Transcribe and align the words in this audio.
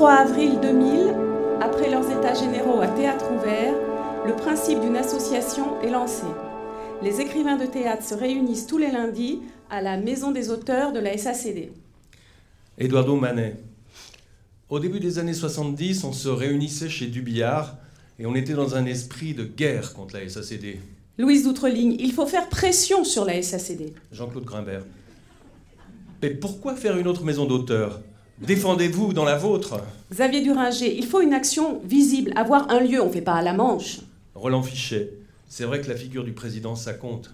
3 0.00 0.12
avril 0.12 0.58
2000, 0.62 1.14
après 1.60 1.90
leurs 1.90 2.10
états 2.10 2.32
généraux 2.32 2.80
à 2.80 2.86
théâtre 2.86 3.26
ouvert, 3.36 3.74
le 4.26 4.34
principe 4.34 4.80
d'une 4.80 4.96
association 4.96 5.78
est 5.82 5.90
lancé. 5.90 6.24
Les 7.02 7.20
écrivains 7.20 7.58
de 7.58 7.66
théâtre 7.66 8.02
se 8.02 8.14
réunissent 8.14 8.66
tous 8.66 8.78
les 8.78 8.90
lundis 8.90 9.40
à 9.68 9.82
la 9.82 9.98
Maison 9.98 10.30
des 10.30 10.48
auteurs 10.48 10.94
de 10.94 11.00
la 11.00 11.18
SACD. 11.18 11.70
Eduardo 12.78 13.14
Manet. 13.14 13.56
Au 14.70 14.80
début 14.80 15.00
des 15.00 15.18
années 15.18 15.34
70, 15.34 16.02
on 16.04 16.14
se 16.14 16.30
réunissait 16.30 16.88
chez 16.88 17.08
Dubillard 17.08 17.76
et 18.18 18.24
on 18.24 18.34
était 18.34 18.54
dans 18.54 18.76
un 18.76 18.86
esprit 18.86 19.34
de 19.34 19.44
guerre 19.44 19.92
contre 19.92 20.16
la 20.16 20.26
SACD. 20.26 20.80
Louise 21.18 21.44
d'Outreligne, 21.44 21.96
il 22.00 22.12
faut 22.12 22.24
faire 22.24 22.48
pression 22.48 23.04
sur 23.04 23.26
la 23.26 23.42
SACD. 23.42 23.92
Jean-Claude 24.12 24.46
Grimbert. 24.46 24.86
Mais 26.22 26.30
pourquoi 26.30 26.74
faire 26.74 26.96
une 26.96 27.06
autre 27.06 27.22
maison 27.22 27.44
d'auteurs 27.44 28.00
Défendez-vous 28.40 29.12
dans 29.12 29.24
la 29.24 29.36
vôtre. 29.36 29.80
Xavier 30.10 30.40
Duringer, 30.40 30.96
il 30.96 31.04
faut 31.04 31.20
une 31.20 31.34
action 31.34 31.80
visible, 31.84 32.32
avoir 32.36 32.70
un 32.70 32.80
lieu, 32.80 33.02
on 33.02 33.08
ne 33.08 33.12
fait 33.12 33.20
pas 33.20 33.34
à 33.34 33.42
la 33.42 33.52
manche. 33.52 34.00
Roland 34.34 34.62
Fichet. 34.62 35.12
C'est 35.46 35.64
vrai 35.64 35.82
que 35.82 35.88
la 35.88 35.96
figure 35.96 36.24
du 36.24 36.32
président, 36.32 36.74
ça 36.74 36.94
compte. 36.94 37.30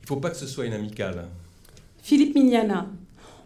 Il 0.00 0.02
ne 0.02 0.06
faut 0.08 0.16
pas 0.16 0.28
que 0.28 0.36
ce 0.36 0.46
soit 0.46 0.66
une 0.66 0.74
amicale. 0.74 1.28
Philippe 2.02 2.34
Mignana, 2.34 2.88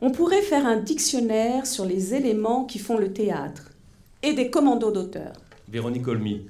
on 0.01 0.11
pourrait 0.11 0.43
faire 0.43 0.67
un 0.67 0.77
dictionnaire 0.77 1.67
sur 1.67 1.85
les 1.85 2.15
éléments 2.15 2.65
qui 2.65 2.81
font 2.81 2.99
le 2.99 3.13
théâtre 3.13 3.71
et 4.25 4.33
des 4.33 4.51
commandos 4.51 4.91
d'auteurs. 4.91 5.35
Véronique 5.69 6.09
Olmy. 6.09 6.47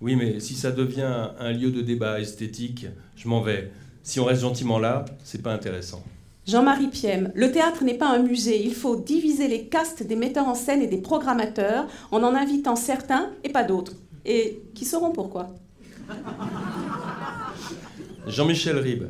Oui, 0.00 0.16
mais 0.16 0.40
si 0.40 0.54
ça 0.54 0.70
devient 0.70 1.28
un 1.38 1.52
lieu 1.52 1.70
de 1.70 1.82
débat 1.82 2.20
esthétique, 2.20 2.86
je 3.16 3.28
m'en 3.28 3.42
vais. 3.42 3.70
Si 4.02 4.18
on 4.18 4.24
reste 4.24 4.40
gentiment 4.40 4.78
là, 4.78 5.04
c'est 5.24 5.42
pas 5.42 5.52
intéressant. 5.52 6.02
Jean-Marie 6.50 6.88
Piem, 6.88 7.30
le 7.36 7.52
théâtre 7.52 7.84
n'est 7.84 7.94
pas 7.94 8.08
un 8.08 8.18
musée, 8.18 8.60
il 8.60 8.74
faut 8.74 8.96
diviser 8.96 9.46
les 9.46 9.66
castes 9.66 10.02
des 10.02 10.16
metteurs 10.16 10.48
en 10.48 10.56
scène 10.56 10.82
et 10.82 10.88
des 10.88 10.96
programmateurs 10.96 11.86
en 12.10 12.24
en 12.24 12.34
invitant 12.34 12.74
certains 12.74 13.30
et 13.44 13.50
pas 13.50 13.62
d'autres. 13.62 13.92
Et 14.24 14.60
qui 14.74 14.84
sauront 14.84 15.12
pourquoi? 15.12 15.54
Jean-Michel 18.26 18.78
Ribes. 18.78 19.04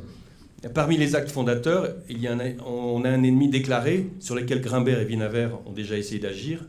Parmi 0.75 0.99
les 0.99 1.17
actes 1.17 1.31
fondateurs, 1.31 1.89
il 2.11 2.21
y 2.21 2.29
a 2.29 2.35
un, 2.35 2.59
on 2.67 3.07
a 3.07 3.09
un 3.09 3.23
ennemi 3.23 3.49
déclaré 3.49 4.11
sur 4.21 4.35
lequel 4.35 4.61
Grimbert 4.61 5.01
et 5.01 5.07
Vinaver 5.07 5.49
ont 5.65 5.73
déjà 5.73 5.97
essayé 5.97 6.21
d'agir. 6.21 6.67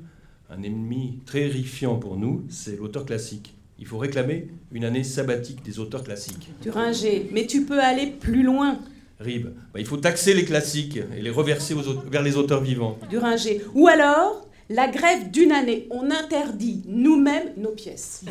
Un 0.49 0.63
ennemi 0.63 1.19
très 1.25 1.41
terrifiant 1.41 1.97
pour 1.97 2.15
nous, 2.15 2.45
c'est 2.47 2.77
l'auteur 2.77 3.05
classique. 3.05 3.55
Il 3.77 3.87
faut 3.87 3.97
réclamer 3.97 4.47
une 4.71 4.85
année 4.85 5.03
sabbatique 5.03 5.65
des 5.65 5.79
auteurs 5.79 6.05
classiques. 6.05 6.49
Duringer, 6.61 7.29
mais 7.33 7.45
tu 7.45 7.65
peux 7.65 7.81
aller 7.81 8.07
plus 8.07 8.43
loin. 8.43 8.79
Rib, 9.21 9.47
bah, 9.73 9.79
il 9.79 9.85
faut 9.85 9.97
taxer 9.97 10.33
les 10.33 10.45
classiques 10.45 10.97
et 10.97 11.21
les 11.21 11.29
reverser 11.29 11.75
vers 12.09 12.23
les 12.23 12.37
auteurs 12.37 12.61
vivants. 12.61 12.97
Duringer. 13.09 13.61
Ou 13.73 13.87
alors, 13.87 14.47
la 14.69 14.87
grève 14.87 15.31
d'une 15.31 15.51
année. 15.51 15.87
On 15.91 16.09
interdit 16.11 16.83
nous-mêmes 16.87 17.53
nos 17.57 17.71
pièces. 17.71 18.23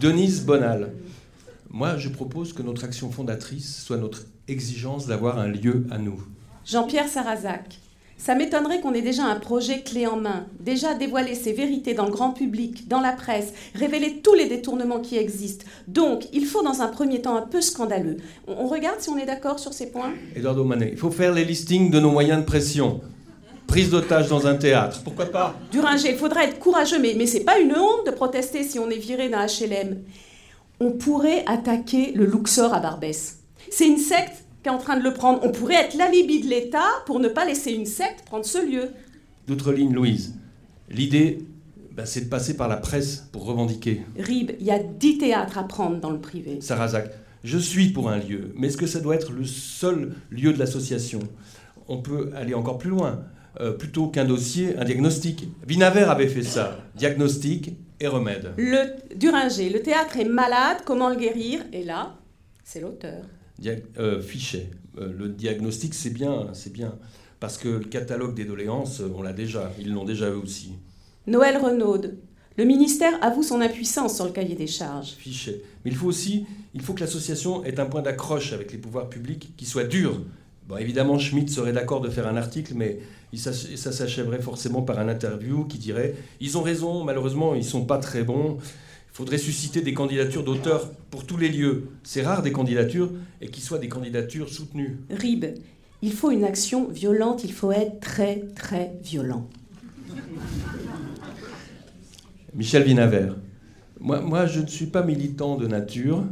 Denise 0.00 0.44
Bonal. 0.44 0.92
Moi, 1.70 1.96
je 1.96 2.08
propose 2.08 2.52
que 2.52 2.62
notre 2.62 2.84
action 2.84 3.10
fondatrice 3.10 3.82
soit 3.82 3.96
notre 3.96 4.26
exigence 4.48 5.06
d'avoir 5.06 5.38
un 5.38 5.48
lieu 5.48 5.86
à 5.90 5.98
nous. 5.98 6.22
Jean-Pierre 6.66 7.08
Sarrazac. 7.08 7.78
Ça 8.16 8.36
m'étonnerait 8.36 8.80
qu'on 8.80 8.94
ait 8.94 9.02
déjà 9.02 9.24
un 9.24 9.34
projet 9.34 9.80
clé 9.80 10.06
en 10.06 10.16
main, 10.16 10.46
déjà 10.60 10.94
dévoilé 10.94 11.34
ses 11.34 11.52
vérités 11.52 11.92
dans 11.92 12.04
le 12.04 12.12
grand 12.12 12.30
public, 12.30 12.86
dans 12.86 13.00
la 13.00 13.12
presse, 13.12 13.52
révélé 13.74 14.20
tous 14.22 14.34
les 14.34 14.46
détournements 14.46 15.00
qui 15.00 15.16
existent. 15.16 15.64
Donc, 15.88 16.28
il 16.32 16.46
faut 16.46 16.62
dans 16.62 16.82
un 16.82 16.86
premier 16.86 17.20
temps 17.20 17.36
un 17.36 17.42
peu 17.42 17.60
scandaleux. 17.60 18.18
On, 18.46 18.68
regarde 18.68 19.00
si 19.00 19.10
on 19.10 19.18
est 19.18 19.26
d'accord 19.26 19.58
sur 19.58 19.72
ces 19.72 19.90
points? 19.90 20.12
Eduardo 20.36 20.62
Manet, 20.62 20.90
il 20.92 20.98
faut 20.98 21.10
faire 21.10 21.32
les 21.32 21.44
listings 21.44 21.90
de 21.90 21.98
nos 21.98 22.10
moyens 22.10 22.40
de 22.40 22.44
pression. 22.44 23.00
Prise 23.66 23.90
d'otage 23.90 24.28
dans 24.28 24.46
un 24.46 24.54
théâtre, 24.54 25.00
pourquoi 25.02 25.26
pas? 25.26 25.56
Duringer, 25.72 26.10
il 26.10 26.16
faudrait 26.16 26.44
être 26.44 26.58
courageux, 26.60 27.00
mais, 27.00 27.14
mais 27.16 27.26
c'est 27.26 27.40
pas 27.40 27.58
une 27.58 27.72
honte 27.72 28.06
de 28.06 28.12
protester 28.12 28.62
si 28.62 28.78
on 28.78 28.88
est 28.88 28.98
viré 28.98 29.30
d'un 29.30 29.46
HLM. 29.46 29.98
On 30.78 30.92
pourrait 30.92 31.42
attaquer 31.46 32.12
le 32.14 32.26
Luxor 32.26 32.72
à 32.72 32.80
Barbès. 32.80 33.38
C'est 33.70 33.86
une 33.86 33.98
secte 33.98 34.41
qui 34.62 34.68
est 34.68 34.72
en 34.72 34.78
train 34.78 34.96
de 34.96 35.02
le 35.02 35.12
prendre. 35.12 35.40
On 35.42 35.50
pourrait 35.50 35.86
être 35.86 35.94
l'alibi 35.94 36.40
de 36.40 36.48
l'État 36.48 36.88
pour 37.06 37.20
ne 37.20 37.28
pas 37.28 37.44
laisser 37.44 37.72
une 37.72 37.86
secte 37.86 38.24
prendre 38.24 38.44
ce 38.44 38.64
lieu. 38.64 38.90
D'autres 39.46 39.72
lignes, 39.72 39.92
Louise. 39.92 40.34
L'idée, 40.88 41.44
ben, 41.92 42.06
c'est 42.06 42.22
de 42.22 42.28
passer 42.28 42.56
par 42.56 42.68
la 42.68 42.76
presse 42.76 43.28
pour 43.32 43.44
revendiquer. 43.44 44.02
Rib, 44.18 44.52
il 44.60 44.66
y 44.66 44.70
a 44.70 44.78
dix 44.78 45.18
théâtres 45.18 45.58
à 45.58 45.64
prendre 45.64 45.98
dans 45.98 46.10
le 46.10 46.20
privé. 46.20 46.60
Sarazak, 46.60 47.10
je 47.44 47.58
suis 47.58 47.88
pour 47.88 48.08
un 48.08 48.18
lieu, 48.18 48.52
mais 48.56 48.68
est-ce 48.68 48.76
que 48.76 48.86
ça 48.86 49.00
doit 49.00 49.14
être 49.16 49.32
le 49.32 49.44
seul 49.44 50.14
lieu 50.30 50.52
de 50.52 50.58
l'association? 50.58 51.20
On 51.88 51.98
peut 51.98 52.30
aller 52.36 52.54
encore 52.54 52.78
plus 52.78 52.90
loin. 52.90 53.24
Euh, 53.60 53.72
plutôt 53.72 54.06
qu'un 54.06 54.24
dossier, 54.24 54.78
un 54.78 54.84
diagnostic. 54.84 55.46
Vinaver 55.66 56.04
avait 56.04 56.28
fait 56.28 56.42
ça. 56.42 56.78
Diagnostic 56.94 57.74
et 58.00 58.06
remède. 58.06 58.52
Le 58.56 59.14
Duringer, 59.14 59.68
le 59.68 59.82
théâtre 59.82 60.16
est 60.16 60.24
malade, 60.24 60.78
comment 60.86 61.10
le 61.10 61.16
guérir? 61.16 61.60
Et 61.70 61.84
là, 61.84 62.14
c'est 62.64 62.80
l'auteur. 62.80 63.22
Euh, 63.98 64.20
fichet. 64.20 64.70
Euh, 64.98 65.12
le 65.16 65.28
diagnostic, 65.28 65.94
c'est 65.94 66.10
bien, 66.10 66.48
c'est 66.52 66.72
bien. 66.72 66.94
Parce 67.40 67.58
que 67.58 67.68
le 67.68 67.84
catalogue 67.84 68.34
des 68.34 68.44
doléances, 68.44 69.00
euh, 69.00 69.12
on 69.14 69.22
l'a 69.22 69.32
déjà, 69.32 69.72
ils 69.78 69.92
l'ont 69.92 70.04
déjà 70.04 70.28
eu 70.28 70.34
aussi. 70.34 70.72
Noël 71.26 71.56
Renaud, 71.56 72.02
le 72.56 72.64
ministère 72.64 73.12
avoue 73.22 73.42
son 73.42 73.60
impuissance 73.60 74.16
sur 74.16 74.24
le 74.24 74.32
cahier 74.32 74.54
des 74.54 74.66
charges. 74.66 75.12
Fichet. 75.12 75.62
Mais 75.84 75.90
il 75.90 75.96
faut 75.96 76.06
aussi, 76.06 76.46
il 76.74 76.82
faut 76.82 76.92
que 76.92 77.00
l'association 77.00 77.64
ait 77.64 77.78
un 77.80 77.86
point 77.86 78.02
d'accroche 78.02 78.52
avec 78.52 78.72
les 78.72 78.78
pouvoirs 78.78 79.08
publics 79.08 79.54
qui 79.56 79.64
soit 79.64 79.84
dur. 79.84 80.20
Bon, 80.68 80.76
évidemment, 80.76 81.18
Schmitt 81.18 81.50
serait 81.50 81.72
d'accord 81.72 82.00
de 82.00 82.08
faire 82.08 82.26
un 82.28 82.36
article, 82.36 82.74
mais 82.76 83.00
ça 83.34 83.52
s'achèverait 83.52 84.42
forcément 84.42 84.82
par 84.82 84.98
un 84.98 85.08
interview 85.08 85.64
qui 85.64 85.78
dirait 85.78 86.14
Ils 86.40 86.58
ont 86.58 86.62
raison, 86.62 87.02
malheureusement, 87.02 87.54
ils 87.54 87.62
ne 87.62 87.64
sont 87.64 87.84
pas 87.84 87.98
très 87.98 88.22
bons. 88.22 88.58
Il 89.12 89.16
faudrait 89.16 89.36
susciter 89.36 89.82
des 89.82 89.92
candidatures 89.92 90.42
d'auteurs 90.42 90.90
pour 91.10 91.26
tous 91.26 91.36
les 91.36 91.50
lieux. 91.50 91.90
C'est 92.02 92.22
rare 92.22 92.40
des 92.40 92.50
candidatures 92.50 93.10
et 93.42 93.48
qu'ils 93.48 93.62
soient 93.62 93.78
des 93.78 93.90
candidatures 93.90 94.48
soutenues. 94.48 95.00
Rib, 95.10 95.44
il 96.00 96.12
faut 96.14 96.30
une 96.30 96.44
action 96.44 96.88
violente, 96.88 97.44
il 97.44 97.52
faut 97.52 97.72
être 97.72 98.00
très 98.00 98.40
très 98.56 98.94
violent. 99.04 99.50
Michel 102.54 102.84
Vinaver. 102.84 103.32
Moi, 104.00 104.22
moi, 104.22 104.46
je 104.46 104.60
ne 104.60 104.66
suis 104.66 104.86
pas 104.86 105.02
militant 105.02 105.58
de 105.58 105.66
nature. 105.66 106.24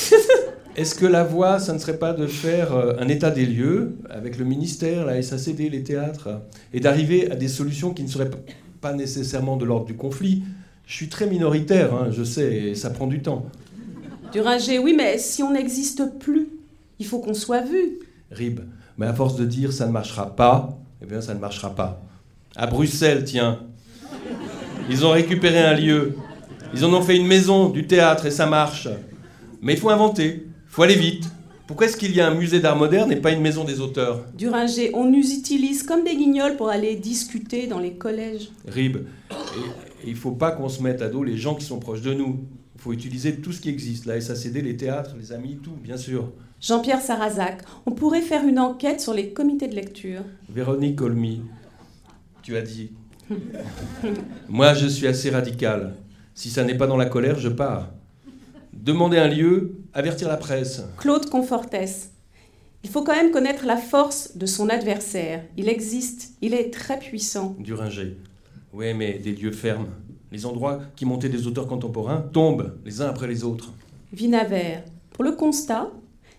Est-ce 0.76 0.96
que 0.96 1.06
la 1.06 1.22
voie, 1.22 1.60
ça 1.60 1.72
ne 1.72 1.78
serait 1.78 1.98
pas 1.98 2.12
de 2.12 2.26
faire 2.26 2.74
euh, 2.74 2.94
un 2.98 3.06
état 3.06 3.30
des 3.30 3.46
lieux 3.46 3.96
avec 4.10 4.36
le 4.36 4.44
ministère, 4.44 5.06
la 5.06 5.22
SACD, 5.22 5.70
les 5.70 5.84
théâtres, 5.84 6.42
et 6.74 6.80
d'arriver 6.80 7.30
à 7.30 7.36
des 7.36 7.48
solutions 7.48 7.94
qui 7.94 8.02
ne 8.02 8.08
seraient 8.08 8.30
pas 8.80 8.92
nécessairement 8.92 9.56
de 9.56 9.64
l'ordre 9.64 9.86
du 9.86 9.94
conflit, 9.94 10.42
je 10.86 10.94
suis 10.94 11.08
très 11.08 11.26
minoritaire, 11.26 11.92
hein, 11.94 12.08
je 12.10 12.22
sais, 12.22 12.54
et 12.54 12.74
ça 12.74 12.90
prend 12.90 13.06
du 13.06 13.20
temps. 13.20 13.46
Duringer, 14.32 14.78
oui, 14.78 14.94
mais 14.96 15.18
si 15.18 15.42
on 15.42 15.52
n'existe 15.52 16.18
plus, 16.18 16.48
il 16.98 17.06
faut 17.06 17.18
qu'on 17.18 17.34
soit 17.34 17.62
vu. 17.62 17.98
Rib, 18.30 18.60
mais 18.96 19.06
à 19.06 19.12
force 19.12 19.36
de 19.36 19.44
dire 19.44 19.72
ça 19.72 19.86
ne 19.86 19.92
marchera 19.92 20.34
pas, 20.34 20.78
eh 21.02 21.06
bien 21.06 21.20
ça 21.20 21.34
ne 21.34 21.40
marchera 21.40 21.74
pas. 21.74 22.02
À 22.54 22.66
Bruxelles, 22.66 23.24
tiens, 23.24 23.60
ils 24.88 25.04
ont 25.04 25.10
récupéré 25.10 25.58
un 25.58 25.74
lieu, 25.74 26.14
ils 26.72 26.84
en 26.84 26.92
ont 26.94 27.02
fait 27.02 27.16
une 27.16 27.26
maison, 27.26 27.68
du 27.68 27.86
théâtre, 27.86 28.26
et 28.26 28.30
ça 28.30 28.46
marche. 28.46 28.88
Mais 29.60 29.74
il 29.74 29.78
faut 29.78 29.90
inventer, 29.90 30.44
il 30.46 30.70
faut 30.70 30.82
aller 30.82 30.94
vite. 30.94 31.24
Pourquoi 31.66 31.86
est-ce 31.86 31.96
qu'il 31.96 32.14
y 32.14 32.20
a 32.20 32.28
un 32.28 32.34
musée 32.34 32.60
d'art 32.60 32.76
moderne 32.76 33.10
et 33.10 33.16
pas 33.16 33.32
une 33.32 33.40
maison 33.40 33.64
des 33.64 33.80
auteurs? 33.80 34.24
Duringer, 34.38 34.92
on 34.94 35.04
nous 35.04 35.32
utilise 35.32 35.82
comme 35.82 36.04
des 36.04 36.14
guignols 36.14 36.56
pour 36.56 36.68
aller 36.68 36.94
discuter 36.94 37.66
dans 37.66 37.80
les 37.80 37.94
collèges. 37.94 38.50
Rib, 38.68 38.98
il 40.06 40.14
ne 40.14 40.18
faut 40.18 40.32
pas 40.32 40.52
qu'on 40.52 40.68
se 40.68 40.82
mette 40.82 41.02
à 41.02 41.08
dos 41.08 41.24
les 41.24 41.36
gens 41.36 41.54
qui 41.54 41.64
sont 41.64 41.78
proches 41.78 42.02
de 42.02 42.14
nous. 42.14 42.44
Il 42.74 42.80
faut 42.80 42.92
utiliser 42.92 43.36
tout 43.36 43.52
ce 43.52 43.60
qui 43.60 43.68
existe, 43.68 44.06
la 44.06 44.20
SACD, 44.20 44.62
les 44.62 44.76
théâtres, 44.76 45.16
les 45.18 45.32
amis, 45.32 45.58
tout, 45.62 45.76
bien 45.82 45.96
sûr. 45.96 46.32
Jean-Pierre 46.60 47.00
Sarrazac, 47.00 47.62
on 47.86 47.92
pourrait 47.92 48.22
faire 48.22 48.46
une 48.46 48.58
enquête 48.58 49.00
sur 49.00 49.14
les 49.14 49.30
comités 49.32 49.68
de 49.68 49.74
lecture. 49.74 50.22
Véronique 50.48 51.00
Olmy, 51.00 51.42
tu 52.42 52.56
as 52.56 52.62
dit. 52.62 52.92
Moi, 54.48 54.74
je 54.74 54.86
suis 54.86 55.06
assez 55.06 55.30
radical. 55.30 55.94
Si 56.34 56.50
ça 56.50 56.64
n'est 56.64 56.76
pas 56.76 56.86
dans 56.86 56.96
la 56.96 57.06
colère, 57.06 57.38
je 57.38 57.48
pars. 57.48 57.92
Demander 58.72 59.18
un 59.18 59.28
lieu, 59.28 59.78
avertir 59.94 60.28
la 60.28 60.36
presse. 60.36 60.84
Claude 60.98 61.28
Confortès. 61.28 62.10
Il 62.84 62.90
faut 62.90 63.02
quand 63.02 63.16
même 63.16 63.32
connaître 63.32 63.66
la 63.66 63.76
force 63.76 64.36
de 64.36 64.46
son 64.46 64.68
adversaire. 64.68 65.42
Il 65.56 65.68
existe, 65.68 66.34
il 66.40 66.54
est 66.54 66.72
très 66.72 66.98
puissant. 66.98 67.56
Duringer. 67.58 68.16
Oui, 68.72 68.94
mais 68.94 69.18
des 69.18 69.32
lieux 69.32 69.52
fermes. 69.52 69.88
Les 70.32 70.46
endroits 70.46 70.80
qui 70.96 71.04
montaient 71.04 71.28
des 71.28 71.46
auteurs 71.46 71.66
contemporains 71.66 72.24
tombent 72.32 72.74
les 72.84 73.00
uns 73.00 73.08
après 73.08 73.28
les 73.28 73.44
autres. 73.44 73.72
Vinaver. 74.12 74.78
Pour 75.12 75.24
le 75.24 75.32
constat, 75.32 75.90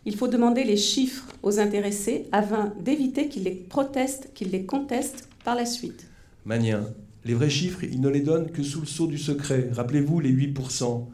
il 0.06 0.16
faut 0.16 0.28
demander 0.28 0.64
les 0.64 0.78
chiffres 0.78 1.26
aux 1.44 1.60
intéressés 1.60 2.28
afin 2.32 2.74
d'éviter 2.80 3.28
qu'ils 3.28 3.44
les 3.44 3.52
protestent, 3.52 4.32
qu'ils 4.34 4.52
les 4.52 4.66
contestent 4.66 5.28
par 5.44 5.56
la 5.56 5.66
suite. 5.66 6.08
Magnien. 6.46 6.86
Les 7.26 7.34
vrais 7.34 7.50
chiffres, 7.50 7.84
ils 7.84 8.00
ne 8.00 8.08
les 8.08 8.22
donnent 8.22 8.52
que 8.52 8.64
sous 8.64 8.80
le 8.80 8.86
sceau 8.86 9.08
du 9.08 9.18
secret. 9.18 9.70
Rappelez-vous 9.74 10.22
les 10.22 10.32
8%. 10.32 11.08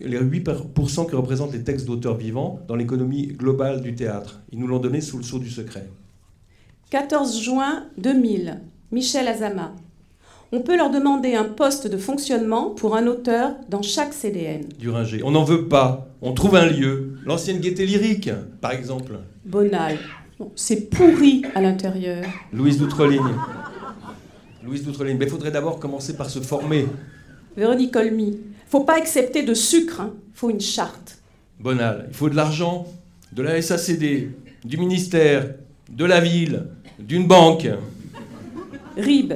Les 0.00 0.18
8% 0.18 1.06
que 1.06 1.16
représentent 1.16 1.54
les 1.54 1.64
textes 1.64 1.86
d'auteurs 1.86 2.16
vivants 2.16 2.60
dans 2.68 2.76
l'économie 2.76 3.28
globale 3.28 3.80
du 3.80 3.94
théâtre. 3.94 4.40
Ils 4.52 4.58
nous 4.58 4.66
l'ont 4.66 4.78
donné 4.78 5.00
sous 5.00 5.16
le 5.16 5.22
sceau 5.22 5.38
du 5.38 5.48
secret. 5.48 5.88
14 6.90 7.40
juin 7.40 7.86
2000. 7.96 8.60
Michel 8.92 9.26
Azama. 9.26 9.74
On 10.56 10.60
peut 10.60 10.76
leur 10.76 10.88
demander 10.88 11.34
un 11.34 11.42
poste 11.42 11.88
de 11.88 11.96
fonctionnement 11.96 12.70
pour 12.70 12.94
un 12.94 13.08
auteur 13.08 13.56
dans 13.68 13.82
chaque 13.82 14.12
CDN. 14.12 14.62
Duringer. 14.78 15.20
On 15.24 15.32
n'en 15.32 15.42
veut 15.42 15.66
pas. 15.66 16.06
On 16.22 16.32
trouve 16.32 16.54
un 16.54 16.66
lieu. 16.66 17.16
L'ancienne 17.24 17.58
gaieté 17.58 17.84
lyrique, 17.84 18.30
par 18.60 18.70
exemple. 18.70 19.14
Bonal. 19.44 19.98
Bon, 20.38 20.52
C'est 20.54 20.88
pourri 20.90 21.42
à 21.56 21.60
l'intérieur. 21.60 22.24
Louise 22.52 22.78
d'Outreligne. 22.78 23.34
Louise 24.64 24.84
d'Outreligne. 24.84 25.16
Mais 25.18 25.24
il 25.24 25.30
faudrait 25.32 25.50
d'abord 25.50 25.80
commencer 25.80 26.16
par 26.16 26.30
se 26.30 26.38
former. 26.38 26.86
Véronique 27.56 27.96
Olmy. 27.96 28.38
Faut 28.68 28.84
pas 28.84 28.96
accepter 28.96 29.42
de 29.42 29.54
sucre, 29.54 30.02
hein. 30.02 30.12
faut 30.34 30.50
une 30.50 30.60
charte. 30.60 31.18
Bonal. 31.58 32.04
Il 32.10 32.14
faut 32.14 32.30
de 32.30 32.36
l'argent, 32.36 32.86
de 33.32 33.42
la 33.42 33.60
SACD, 33.60 34.30
du 34.64 34.76
ministère, 34.76 35.52
de 35.90 36.04
la 36.04 36.20
ville, 36.20 36.66
d'une 37.00 37.26
banque. 37.26 37.66
Rib. 38.96 39.32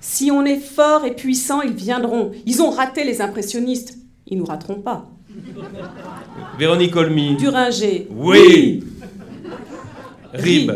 Si 0.00 0.30
on 0.30 0.44
est 0.44 0.58
fort 0.58 1.04
et 1.04 1.14
puissant, 1.14 1.60
ils 1.60 1.74
viendront. 1.74 2.32
Ils 2.46 2.62
ont 2.62 2.70
raté 2.70 3.04
les 3.04 3.20
impressionnistes. 3.20 3.98
Ils 4.26 4.38
nous 4.38 4.46
rateront 4.46 4.80
pas. 4.80 5.10
Véronique 6.58 6.96
Olmy. 6.96 7.36
Duringer. 7.36 8.08
Oui. 8.10 8.82
Rib. 10.32 10.72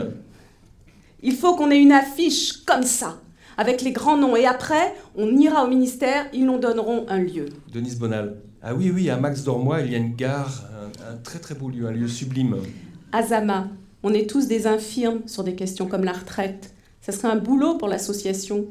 Il 1.23 1.35
faut 1.37 1.55
qu'on 1.57 1.71
ait 1.71 1.81
une 1.81 1.93
affiche 1.93 2.65
comme 2.65 2.83
ça, 2.83 3.19
avec 3.57 3.81
les 3.81 3.93
grands 3.93 4.19
noms. 4.19 4.37
Et 4.37 4.45
après, 4.45 4.95
on 5.17 5.37
ira 5.37 5.65
au 5.65 5.69
ministère, 5.69 6.27
ils 6.35 6.45
nous 6.45 6.59
donneront 6.59 7.07
un 7.09 7.19
lieu. 7.19 7.47
Denise 7.73 7.99
Bonal. 7.99 8.37
Ah 8.63 8.75
oui, 8.75 8.91
oui, 8.95 9.09
à 9.11 9.17
Max 9.17 9.43
Dormois, 9.43 9.81
il 9.83 9.93
y 9.93 9.95
a 9.95 9.99
une 9.99 10.15
gare, 10.15 10.65
un, 10.73 11.15
un 11.15 11.17
très 11.17 11.39
très 11.39 11.55
beau 11.55 11.71
lieu, 11.71 11.87
un 11.87 11.93
lieu 11.93 12.09
sublime. 12.09 12.57
Azama. 13.13 13.69
On 14.03 14.13
est 14.13 14.29
tous 14.29 14.49
des 14.49 14.67
infirmes 14.67 15.21
sur 15.27 15.45
des 15.45 15.55
questions 15.55 15.87
comme 15.87 16.05
la 16.05 16.13
retraite. 16.13 16.75
Ça 17.01 17.13
serait 17.13 17.29
un 17.29 17.37
boulot 17.37 17.77
pour 17.79 17.89
l'association. 17.89 18.67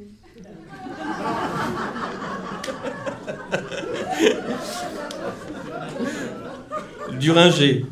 Duringer. 7.19 7.85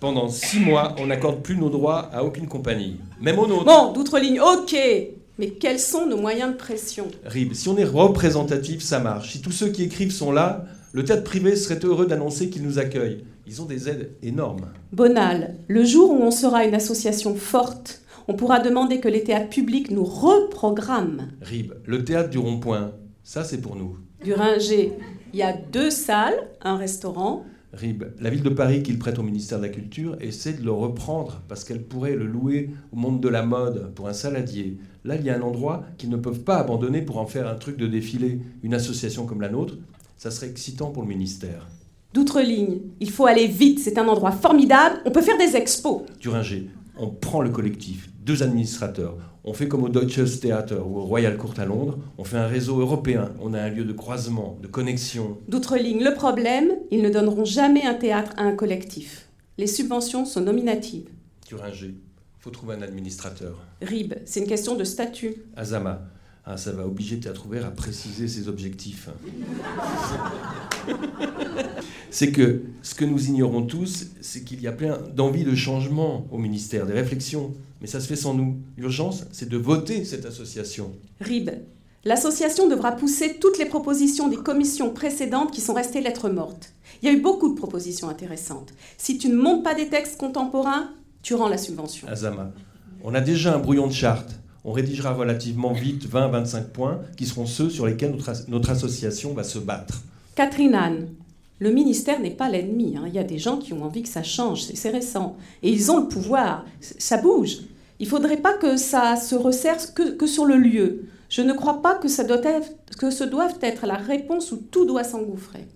Pendant 0.00 0.28
six 0.28 0.60
mois, 0.60 0.94
on 0.98 1.06
n'accorde 1.06 1.42
plus 1.42 1.56
nos 1.56 1.68
droits 1.68 2.08
à 2.12 2.24
aucune 2.24 2.48
compagnie, 2.48 2.96
même 3.20 3.38
aux 3.38 3.46
nôtres. 3.46 3.64
Bon, 3.64 3.92
d'outre-ligne, 3.92 4.40
ok. 4.40 4.76
Mais 5.38 5.50
quels 5.50 5.78
sont 5.78 6.06
nos 6.06 6.16
moyens 6.16 6.52
de 6.52 6.56
pression? 6.56 7.08
Rib, 7.24 7.52
si 7.54 7.68
on 7.68 7.76
est 7.76 7.84
représentatif, 7.84 8.82
ça 8.82 8.98
marche. 8.98 9.32
Si 9.32 9.40
tous 9.40 9.52
ceux 9.52 9.68
qui 9.68 9.82
écrivent 9.82 10.12
sont 10.12 10.32
là, 10.32 10.64
le 10.92 11.04
théâtre 11.04 11.24
privé 11.24 11.56
serait 11.56 11.80
heureux 11.84 12.06
d'annoncer 12.06 12.50
qu'ils 12.50 12.62
nous 12.62 12.78
accueillent. 12.78 13.24
Ils 13.46 13.60
ont 13.60 13.66
des 13.66 13.88
aides 13.88 14.10
énormes. 14.22 14.66
Bonal, 14.92 15.54
le 15.68 15.84
jour 15.84 16.10
où 16.10 16.22
on 16.22 16.30
sera 16.30 16.64
une 16.64 16.74
association 16.74 17.34
forte, 17.34 18.02
on 18.28 18.34
pourra 18.34 18.60
demander 18.60 19.00
que 19.00 19.08
les 19.08 19.24
théâtres 19.24 19.50
publics 19.50 19.90
nous 19.90 20.04
reprogramment. 20.04 21.24
Rib, 21.42 21.72
le 21.84 22.04
théâtre 22.04 22.30
du 22.30 22.38
rond-point, 22.38 22.92
ça 23.24 23.44
c'est 23.44 23.60
pour 23.60 23.76
nous. 23.76 23.98
Duringer, 24.24 24.92
il 25.32 25.38
y 25.38 25.42
a 25.42 25.52
deux 25.52 25.90
salles, 25.90 26.48
un 26.62 26.76
restaurant. 26.76 27.44
Rib, 27.72 28.04
la 28.20 28.30
ville 28.30 28.42
de 28.42 28.48
Paris 28.50 28.82
qu'il 28.82 28.98
prête 28.98 29.18
au 29.18 29.22
ministère 29.22 29.58
de 29.58 29.64
la 29.64 29.68
Culture 29.68 30.16
essaie 30.20 30.54
de 30.54 30.64
le 30.64 30.72
reprendre 30.72 31.42
parce 31.48 31.62
qu'elle 31.62 31.82
pourrait 31.82 32.16
le 32.16 32.26
louer 32.26 32.70
au 32.92 32.96
monde 32.96 33.20
de 33.20 33.28
la 33.28 33.44
mode 33.44 33.92
pour 33.94 34.08
un 34.08 34.12
saladier. 34.12 34.78
Là, 35.04 35.14
il 35.14 35.24
y 35.24 35.30
a 35.30 35.36
un 35.36 35.42
endroit 35.42 35.84
qu'ils 35.96 36.10
ne 36.10 36.16
peuvent 36.16 36.40
pas 36.40 36.56
abandonner 36.56 37.02
pour 37.02 37.18
en 37.18 37.26
faire 37.26 37.46
un 37.46 37.54
truc 37.54 37.76
de 37.76 37.86
défilé. 37.86 38.40
Une 38.62 38.74
association 38.74 39.24
comme 39.24 39.40
la 39.40 39.48
nôtre, 39.48 39.74
ça 40.16 40.30
serait 40.30 40.48
excitant 40.48 40.90
pour 40.90 41.02
le 41.02 41.08
ministère. 41.08 41.68
D'outre-ligne, 42.12 42.80
il 42.98 43.10
faut 43.10 43.26
aller 43.26 43.46
vite, 43.46 43.78
c'est 43.78 43.96
un 43.96 44.08
endroit 44.08 44.32
formidable, 44.32 44.96
on 45.04 45.12
peut 45.12 45.22
faire 45.22 45.38
des 45.38 45.54
expos. 45.54 46.02
Duringer, 46.18 46.68
on 46.98 47.08
prend 47.08 47.40
le 47.40 47.50
collectif, 47.50 48.10
deux 48.24 48.42
administrateurs. 48.42 49.16
On 49.42 49.54
fait 49.54 49.68
comme 49.68 49.84
au 49.84 49.88
Deutsches 49.88 50.40
Theater 50.40 50.86
ou 50.86 50.98
au 50.98 51.02
Royal 51.02 51.36
Court 51.38 51.54
à 51.58 51.64
Londres, 51.64 51.98
on 52.18 52.24
fait 52.24 52.36
un 52.36 52.46
réseau 52.46 52.78
européen, 52.80 53.32
on 53.40 53.54
a 53.54 53.60
un 53.60 53.70
lieu 53.70 53.84
de 53.84 53.92
croisement, 53.92 54.58
de 54.60 54.66
connexion. 54.66 55.38
D'outre-ligne, 55.48 56.04
le 56.04 56.12
problème, 56.12 56.72
ils 56.90 57.00
ne 57.00 57.08
donneront 57.08 57.46
jamais 57.46 57.86
un 57.86 57.94
théâtre 57.94 58.32
à 58.36 58.42
un 58.42 58.52
collectif. 58.54 59.28
Les 59.56 59.66
subventions 59.66 60.26
sont 60.26 60.42
nominatives. 60.42 61.08
Duringer, 61.48 61.94
faut 62.38 62.50
trouver 62.50 62.74
un 62.74 62.82
administrateur. 62.82 63.58
Rib, 63.80 64.14
c'est 64.26 64.40
une 64.40 64.46
question 64.46 64.76
de 64.76 64.84
statut. 64.84 65.36
Azama, 65.56 66.02
ah, 66.46 66.56
ça 66.56 66.72
va 66.72 66.86
obliger 66.86 67.20
Théâtre 67.20 67.46
Ouvert 67.46 67.66
à 67.66 67.70
préciser 67.70 68.26
ses 68.26 68.48
objectifs. 68.48 69.08
c'est 72.10 72.32
que 72.32 72.62
ce 72.82 72.94
que 72.94 73.04
nous 73.04 73.28
ignorons 73.28 73.62
tous, 73.62 74.06
c'est 74.20 74.42
qu'il 74.42 74.60
y 74.60 74.66
a 74.66 74.72
plein 74.72 74.98
d'envies 75.14 75.44
de 75.44 75.54
changement 75.54 76.26
au 76.30 76.38
ministère, 76.38 76.86
des 76.86 76.94
réflexions. 76.94 77.52
Mais 77.80 77.86
ça 77.86 78.00
se 78.00 78.06
fait 78.06 78.16
sans 78.16 78.34
nous. 78.34 78.56
L'urgence, 78.76 79.24
c'est 79.32 79.48
de 79.48 79.56
voter 79.56 80.04
cette 80.04 80.26
association. 80.26 80.92
Rib, 81.20 81.50
l'association 82.04 82.68
devra 82.68 82.92
pousser 82.92 83.36
toutes 83.38 83.58
les 83.58 83.66
propositions 83.66 84.28
des 84.28 84.36
commissions 84.36 84.90
précédentes 84.90 85.50
qui 85.50 85.60
sont 85.60 85.74
restées 85.74 86.00
lettres 86.00 86.30
mortes. 86.30 86.72
Il 87.02 87.06
y 87.06 87.08
a 87.08 87.14
eu 87.14 87.20
beaucoup 87.20 87.48
de 87.48 87.54
propositions 87.54 88.08
intéressantes. 88.08 88.72
Si 88.98 89.18
tu 89.18 89.28
ne 89.28 89.36
montes 89.36 89.62
pas 89.62 89.74
des 89.74 89.88
textes 89.88 90.18
contemporains, 90.18 90.90
tu 91.22 91.34
rends 91.34 91.48
la 91.48 91.58
subvention. 91.58 92.08
Azama, 92.08 92.52
on 93.04 93.14
a 93.14 93.20
déjà 93.20 93.54
un 93.54 93.58
brouillon 93.58 93.86
de 93.86 93.92
charte. 93.92 94.39
On 94.64 94.72
rédigera 94.72 95.12
relativement 95.14 95.72
vite 95.72 96.06
20-25 96.08 96.64
points 96.64 97.00
qui 97.16 97.26
seront 97.26 97.46
ceux 97.46 97.70
sur 97.70 97.86
lesquels 97.86 98.10
notre, 98.12 98.28
as- 98.28 98.48
notre 98.48 98.70
association 98.70 99.32
va 99.32 99.42
se 99.44 99.58
battre. 99.58 100.02
Catherine 100.34 100.74
Anne, 100.74 101.08
le 101.58 101.70
ministère 101.70 102.20
n'est 102.20 102.30
pas 102.30 102.48
l'ennemi. 102.50 102.96
hein. 102.96 103.04
Il 103.06 103.14
y 103.14 103.18
a 103.18 103.24
des 103.24 103.38
gens 103.38 103.58
qui 103.58 103.72
ont 103.72 103.82
envie 103.84 104.02
que 104.02 104.08
ça 104.08 104.22
change, 104.22 104.62
c'est 104.62 104.90
récent. 104.90 105.36
Et 105.62 105.70
ils 105.70 105.90
ont 105.90 106.00
le 106.00 106.08
pouvoir, 106.08 106.64
ça 106.80 107.16
bouge. 107.18 107.58
Il 107.98 108.04
ne 108.04 108.10
faudrait 108.10 108.38
pas 108.38 108.54
que 108.56 108.76
ça 108.76 109.16
se 109.16 109.34
resserre 109.34 109.94
que, 109.94 110.12
que 110.12 110.26
sur 110.26 110.44
le 110.46 110.56
lieu. 110.56 111.04
Je 111.28 111.42
ne 111.42 111.52
crois 111.52 111.80
pas 111.82 111.94
que, 111.96 112.08
ça 112.08 112.24
doit 112.24 112.42
être, 112.44 112.70
que 112.98 113.10
ce 113.10 113.24
doive 113.24 113.54
être 113.62 113.86
la 113.86 113.96
réponse 113.96 114.52
où 114.52 114.56
tout 114.70 114.84
doit 114.86 115.04
s'engouffrer. 115.04 115.66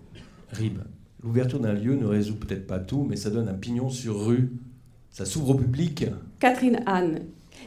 Rib, 0.51 0.79
l'ouverture 1.23 1.59
d'un 1.59 1.73
lieu 1.73 1.95
ne 1.95 2.05
résout 2.05 2.35
peut-être 2.35 2.67
pas 2.67 2.79
tout, 2.79 3.05
mais 3.07 3.15
ça 3.15 3.29
donne 3.29 3.47
un 3.47 3.53
pignon 3.53 3.89
sur 3.89 4.25
rue. 4.25 4.51
Ça 5.11 5.25
s'ouvre 5.25 5.51
au 5.51 5.55
public. 5.55 6.05
Catherine 6.39 6.81
Anne, 6.87 7.21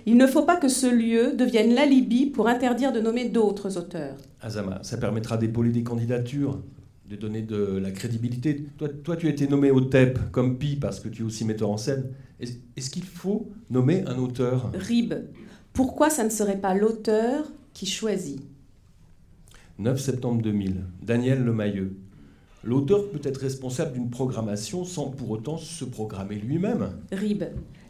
il 0.06 0.16
ne 0.16 0.26
faut 0.26 0.42
pas 0.44 0.56
que 0.56 0.68
ce 0.68 0.86
lieu 0.86 1.34
devienne 1.36 1.74
l'alibi 1.74 2.26
pour 2.26 2.48
interdire 2.48 2.92
de 2.92 3.00
nommer 3.00 3.28
d'autres 3.28 3.76
auteurs. 3.78 4.16
Azama, 4.40 4.80
ça 4.82 4.96
permettra 4.96 5.36
d'épauler 5.36 5.70
des 5.70 5.82
candidatures, 5.82 6.60
de 7.08 7.16
donner 7.16 7.42
de 7.42 7.78
la 7.78 7.90
crédibilité. 7.90 8.66
Toi, 8.78 8.88
toi 8.88 9.16
tu 9.16 9.26
as 9.26 9.30
été 9.30 9.48
nommé 9.48 9.70
au 9.70 9.80
TEP 9.80 10.18
comme 10.30 10.58
Pi 10.58 10.76
parce 10.76 11.00
que 11.00 11.08
tu 11.08 11.22
es 11.22 11.24
aussi 11.24 11.44
metteur 11.44 11.70
en 11.70 11.76
scène. 11.76 12.04
Est- 12.40 12.60
Est-ce 12.76 12.90
qu'il 12.90 13.04
faut 13.04 13.48
nommer 13.70 14.04
un 14.06 14.18
auteur? 14.18 14.70
Rib, 14.74 15.14
pourquoi 15.72 16.10
ça 16.10 16.24
ne 16.24 16.30
serait 16.30 16.58
pas 16.60 16.74
l'auteur 16.74 17.50
qui 17.74 17.86
choisit? 17.86 18.40
9 19.78 20.00
septembre 20.00 20.42
2000, 20.42 20.76
Daniel 21.02 21.44
Lemayeux. 21.44 21.96
L'auteur 22.64 23.08
peut 23.10 23.20
être 23.22 23.38
responsable 23.40 23.92
d'une 23.92 24.10
programmation 24.10 24.84
sans 24.84 25.08
pour 25.10 25.30
autant 25.30 25.56
se 25.56 25.84
programmer 25.84 26.34
lui-même. 26.34 26.90
Rib, 27.12 27.44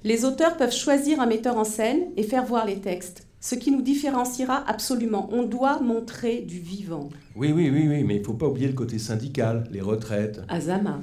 les 0.04 0.24
auteurs 0.24 0.56
peuvent 0.56 0.72
choisir 0.72 1.20
un 1.20 1.26
metteur 1.26 1.56
en 1.56 1.64
scène 1.64 2.06
et 2.16 2.22
faire 2.22 2.44
voir 2.44 2.66
les 2.66 2.80
textes, 2.80 3.26
ce 3.40 3.54
qui 3.54 3.70
nous 3.70 3.82
différenciera 3.82 4.64
absolument. 4.68 5.28
On 5.32 5.42
doit 5.42 5.80
montrer 5.80 6.40
du 6.40 6.58
vivant. 6.58 7.08
Oui, 7.36 7.52
oui, 7.52 7.70
oui, 7.70 7.86
oui, 7.88 8.04
mais 8.04 8.16
il 8.16 8.20
ne 8.20 8.26
faut 8.26 8.34
pas 8.34 8.46
oublier 8.46 8.68
le 8.68 8.74
côté 8.74 8.98
syndical, 8.98 9.64
les 9.70 9.80
retraites. 9.80 10.40
Azama. 10.48 11.00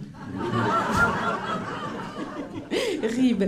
Rib, 3.03 3.43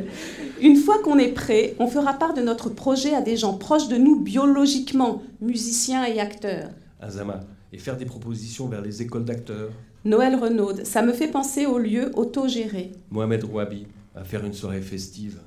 une 0.62 0.76
fois 0.76 1.00
qu'on 1.00 1.18
est 1.18 1.34
prêt, 1.34 1.76
on 1.80 1.88
fera 1.88 2.14
part 2.14 2.34
de 2.34 2.42
notre 2.42 2.70
projet 2.70 3.14
à 3.14 3.22
des 3.22 3.38
gens 3.38 3.54
proches 3.54 3.88
de 3.88 3.98
nous 3.98 4.20
biologiquement, 4.20 5.24
musiciens 5.42 6.06
et 6.06 6.20
acteurs. 6.20 6.70
Azama, 7.02 7.42
et 7.74 7.78
faire 7.78 7.98
des 7.98 8.06
propositions 8.06 8.68
vers 8.68 8.82
les 8.82 9.02
écoles 9.02 9.26
d'acteurs. 9.26 9.72
Noël 10.06 10.36
Renaud, 10.36 10.72
ça 10.84 11.02
me 11.02 11.12
fait 11.12 11.28
penser 11.28 11.66
au 11.66 11.80
lieu 11.80 12.12
autogéré. 12.16 12.92
Mohamed 13.12 13.44
Rouabi, 13.44 13.88
à 14.18 14.24
faire 14.24 14.46
une 14.46 14.54
soirée 14.54 14.82
festive. 14.82 15.40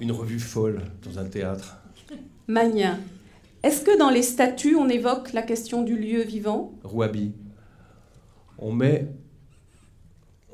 Une 0.00 0.12
revue 0.12 0.40
folle 0.40 0.82
dans 1.04 1.18
un 1.18 1.24
théâtre. 1.24 1.78
Magnin, 2.48 2.98
est-ce 3.62 3.82
que 3.82 3.96
dans 3.98 4.10
les 4.10 4.22
statuts 4.22 4.74
on 4.76 4.88
évoque 4.88 5.32
la 5.32 5.42
question 5.42 5.82
du 5.82 5.96
lieu 5.96 6.22
vivant? 6.22 6.72
Rouabi. 6.82 7.32
On 8.58 8.72
met, 8.72 9.12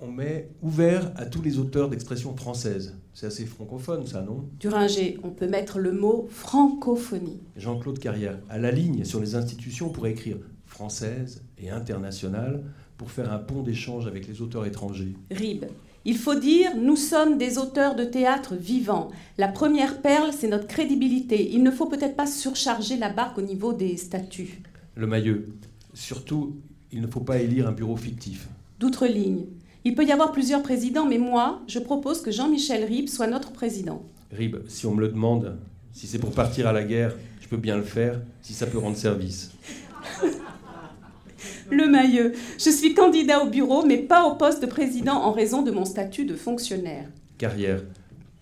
on 0.00 0.08
met 0.08 0.50
ouvert 0.62 1.12
à 1.16 1.26
tous 1.26 1.42
les 1.42 1.58
auteurs 1.58 1.88
d'expression 1.88 2.34
française. 2.36 2.96
C'est 3.14 3.26
assez 3.26 3.46
francophone, 3.46 4.06
ça, 4.06 4.22
non? 4.22 4.48
Duringer, 4.60 5.18
on 5.22 5.30
peut 5.30 5.48
mettre 5.48 5.78
le 5.78 5.92
mot 5.92 6.28
francophonie. 6.30 7.40
Jean-Claude 7.56 7.98
Carrière. 7.98 8.38
À 8.48 8.58
la 8.58 8.70
ligne, 8.70 9.04
sur 9.04 9.20
les 9.20 9.34
institutions, 9.34 9.88
on 9.88 9.90
pourrait 9.90 10.12
écrire 10.12 10.36
française 10.66 11.42
et 11.58 11.70
internationale 11.70 12.62
pour 12.96 13.10
faire 13.10 13.32
un 13.32 13.38
pont 13.38 13.62
d'échange 13.62 14.06
avec 14.06 14.28
les 14.28 14.40
auteurs 14.40 14.66
étrangers. 14.66 15.14
Rib. 15.30 15.64
Il 16.04 16.16
faut 16.16 16.36
dire, 16.36 16.76
nous 16.76 16.96
sommes 16.96 17.38
des 17.38 17.58
auteurs 17.58 17.94
de 17.94 18.04
théâtre 18.04 18.54
vivants. 18.54 19.10
La 19.36 19.48
première 19.48 20.00
perle, 20.00 20.32
c'est 20.32 20.48
notre 20.48 20.66
crédibilité. 20.66 21.50
Il 21.52 21.62
ne 21.62 21.70
faut 21.70 21.86
peut-être 21.86 22.16
pas 22.16 22.26
surcharger 22.26 22.96
la 22.96 23.10
barque 23.10 23.38
au 23.38 23.42
niveau 23.42 23.72
des 23.72 23.96
statuts. 23.96 24.62
Le 24.94 25.06
Mailleux. 25.06 25.48
Surtout, 25.92 26.56
il 26.92 27.00
ne 27.00 27.06
faut 27.06 27.20
pas 27.20 27.38
élire 27.38 27.68
un 27.68 27.72
bureau 27.72 27.96
fictif. 27.96 28.48
D'outre-ligne. 28.78 29.46
Il 29.84 29.94
peut 29.94 30.04
y 30.04 30.12
avoir 30.12 30.32
plusieurs 30.32 30.62
présidents, 30.62 31.06
mais 31.06 31.18
moi, 31.18 31.62
je 31.66 31.78
propose 31.78 32.22
que 32.22 32.30
Jean-Michel 32.30 32.84
Rib 32.84 33.08
soit 33.08 33.26
notre 33.26 33.52
président. 33.52 34.02
Rib, 34.32 34.56
si 34.68 34.86
on 34.86 34.94
me 34.94 35.00
le 35.00 35.08
demande, 35.08 35.58
Si 35.92 36.06
c'est 36.06 36.18
pour 36.18 36.32
partir 36.32 36.68
à 36.68 36.72
la 36.72 36.84
guerre, 36.84 37.14
je 37.40 37.48
peux 37.48 37.56
bien 37.56 37.76
le 37.76 37.82
faire, 37.82 38.20
si 38.40 38.54
ça 38.54 38.66
peut 38.66 38.78
rendre 38.78 38.96
service. 38.96 39.50
Le 41.70 41.88
Mailleux. 41.88 42.32
Je 42.58 42.70
suis 42.70 42.94
candidat 42.94 43.42
au 43.42 43.48
bureau, 43.48 43.84
mais 43.84 43.98
pas 43.98 44.24
au 44.26 44.36
poste 44.36 44.62
de 44.62 44.66
président 44.66 45.14
en 45.14 45.32
raison 45.32 45.62
de 45.62 45.70
mon 45.70 45.84
statut 45.84 46.24
de 46.24 46.34
fonctionnaire. 46.34 47.08
Carrière. 47.36 47.82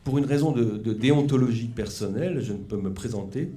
Pour 0.04 0.18
une 0.18 0.24
raison 0.24 0.52
de, 0.52 0.64
de 0.64 0.92
déontologie 0.92 1.66
personnelle, 1.66 2.40
je 2.40 2.52
ne 2.52 2.58
peux 2.58 2.76
me 2.76 2.92
présenter 2.92 3.50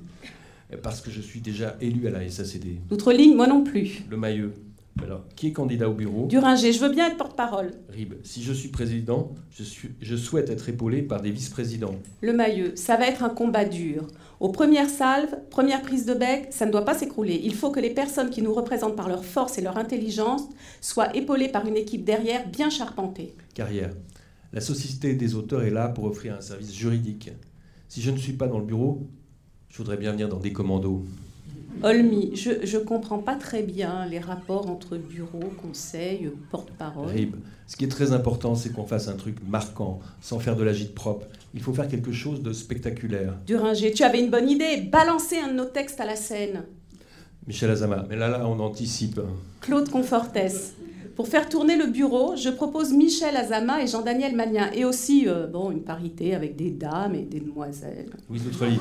parce 0.81 1.01
que 1.01 1.11
je 1.11 1.21
suis 1.21 1.41
déjà 1.41 1.77
élu 1.81 2.07
à 2.07 2.11
la 2.11 2.27
SACD. 2.29 2.79
D'autres 2.89 3.13
lignes, 3.13 3.35
moi 3.35 3.47
non 3.47 3.63
plus. 3.63 4.03
Le 4.09 4.17
Mailleux. 4.17 4.53
Alors, 5.03 5.23
qui 5.35 5.47
est 5.47 5.51
candidat 5.53 5.89
au 5.89 5.93
bureau? 5.93 6.25
Duringer, 6.27 6.73
je 6.73 6.79
veux 6.79 6.89
bien 6.89 7.07
être 7.07 7.15
porte-parole. 7.15 7.71
Rib, 7.89 8.15
si 8.23 8.43
je 8.43 8.51
suis 8.51 8.67
président, 8.67 9.33
je, 9.57 9.63
suis, 9.63 9.91
je 10.01 10.15
souhaite 10.15 10.49
être 10.49 10.67
épaulé 10.67 11.01
par 11.01 11.21
des 11.21 11.31
vice-présidents. 11.31 11.95
Le 12.21 12.33
Mailleux, 12.33 12.73
ça 12.75 12.97
va 12.97 13.07
être 13.07 13.23
un 13.23 13.29
combat 13.29 13.63
dur. 13.63 14.07
Aux 14.39 14.49
premières 14.49 14.89
salves, 14.89 15.35
première 15.49 15.81
prise 15.81 16.05
de 16.05 16.13
bec, 16.13 16.47
ça 16.51 16.65
ne 16.65 16.71
doit 16.71 16.85
pas 16.85 16.97
s'écrouler. 16.97 17.41
Il 17.43 17.53
faut 17.53 17.71
que 17.71 17.81
les 17.81 17.89
personnes 17.89 18.29
qui 18.29 18.41
nous 18.41 18.53
représentent 18.53 18.95
par 18.95 19.09
leur 19.09 19.25
force 19.25 19.57
et 19.57 19.61
leur 19.61 19.77
intelligence 19.77 20.43
soient 20.79 21.13
épaulées 21.13 21.49
par 21.49 21.65
une 21.67 21.75
équipe 21.75 22.05
derrière 22.05 22.47
bien 22.47 22.69
charpentée. 22.69 23.35
Carrière. 23.53 23.91
La 24.53 24.61
Société 24.61 25.13
des 25.13 25.35
auteurs 25.35 25.63
est 25.63 25.69
là 25.69 25.89
pour 25.89 26.05
offrir 26.05 26.35
un 26.35 26.41
service 26.41 26.73
juridique. 26.73 27.31
Si 27.89 28.01
je 28.01 28.11
ne 28.11 28.17
suis 28.17 28.33
pas 28.33 28.47
dans 28.47 28.59
le 28.59 28.65
bureau, 28.65 29.09
je 29.67 29.77
voudrais 29.77 29.97
bien 29.97 30.13
venir 30.13 30.29
dans 30.29 30.39
des 30.39 30.53
commandos. 30.53 31.03
Olmi, 31.81 32.31
je 32.35 32.77
ne 32.77 32.83
comprends 32.83 33.19
pas 33.19 33.35
très 33.35 33.63
bien 33.63 34.05
les 34.05 34.19
rapports 34.19 34.69
entre 34.69 34.97
bureau, 34.97 35.51
conseil, 35.61 36.29
porte-parole. 36.51 37.07
Rib, 37.07 37.35
ce 37.67 37.77
qui 37.77 37.85
est 37.85 37.89
très 37.89 38.11
important, 38.11 38.55
c'est 38.55 38.73
qu'on 38.73 38.85
fasse 38.85 39.07
un 39.07 39.15
truc 39.15 39.37
marquant, 39.47 39.99
sans 40.21 40.39
faire 40.39 40.55
de 40.55 40.63
l'agite 40.63 40.93
propre. 40.93 41.27
Il 41.53 41.61
faut 41.61 41.73
faire 41.73 41.87
quelque 41.87 42.11
chose 42.11 42.41
de 42.43 42.51
spectaculaire. 42.51 43.35
Duringer, 43.45 43.91
tu 43.91 44.03
avais 44.03 44.19
une 44.19 44.29
bonne 44.29 44.49
idée, 44.49 44.81
balancer 44.91 45.37
un 45.37 45.47
de 45.47 45.53
nos 45.53 45.65
textes 45.65 46.01
à 46.01 46.05
la 46.05 46.15
scène. 46.15 46.63
Michel 47.47 47.71
Azama, 47.71 48.05
mais 48.09 48.15
là, 48.15 48.27
là, 48.27 48.47
on 48.47 48.59
anticipe. 48.59 49.21
Claude 49.61 49.89
Confortes, 49.89 50.37
pour 51.19 51.27
faire 51.27 51.49
tourner 51.49 51.75
le 51.75 51.87
bureau, 51.87 52.37
je 52.37 52.47
propose 52.49 52.93
Michel 52.93 53.35
Azama 53.35 53.83
et 53.83 53.87
Jean-Daniel 53.87 54.37
Magnin, 54.37 54.71
et 54.71 54.85
aussi 54.85 55.27
euh, 55.27 55.47
bon, 55.47 55.69
une 55.69 55.81
parité 55.81 56.33
avec 56.33 56.55
des 56.55 56.69
dames 56.69 57.13
et 57.13 57.23
des 57.23 57.41
demoiselles. 57.41 58.09
Louise 58.29 58.45
Doutrelie. 58.45 58.79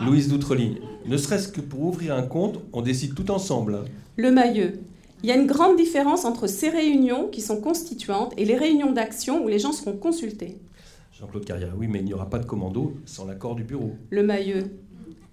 Louise 0.00 0.26
Doutrelie. 0.26 0.78
Ne 1.06 1.16
serait-ce 1.16 1.46
que 1.46 1.60
pour 1.60 1.82
ouvrir 1.82 2.16
un 2.16 2.22
compte, 2.22 2.58
on 2.72 2.82
décide 2.82 3.14
tout 3.14 3.30
ensemble. 3.30 3.84
Le 4.16 4.32
Mailleux. 4.32 4.80
Il 5.22 5.28
y 5.28 5.30
a 5.32 5.36
une 5.36 5.46
grande 5.46 5.76
différence 5.76 6.24
entre 6.24 6.48
ces 6.48 6.68
réunions 6.68 7.28
qui 7.28 7.40
sont 7.40 7.60
constituantes 7.60 8.34
et 8.36 8.44
les 8.44 8.56
réunions 8.56 8.90
d'action 8.90 9.44
où 9.44 9.46
les 9.46 9.60
gens 9.60 9.70
seront 9.70 9.96
consultés. 9.96 10.58
Jean-Claude 11.20 11.44
Carrière, 11.44 11.74
oui, 11.78 11.86
mais 11.86 12.00
il 12.00 12.06
n'y 12.06 12.12
aura 12.12 12.28
pas 12.28 12.40
de 12.40 12.44
commando 12.46 12.94
sans 13.06 13.24
l'accord 13.24 13.54
du 13.54 13.62
bureau. 13.62 13.92
Le 14.10 14.24
Mailleux. 14.24 14.64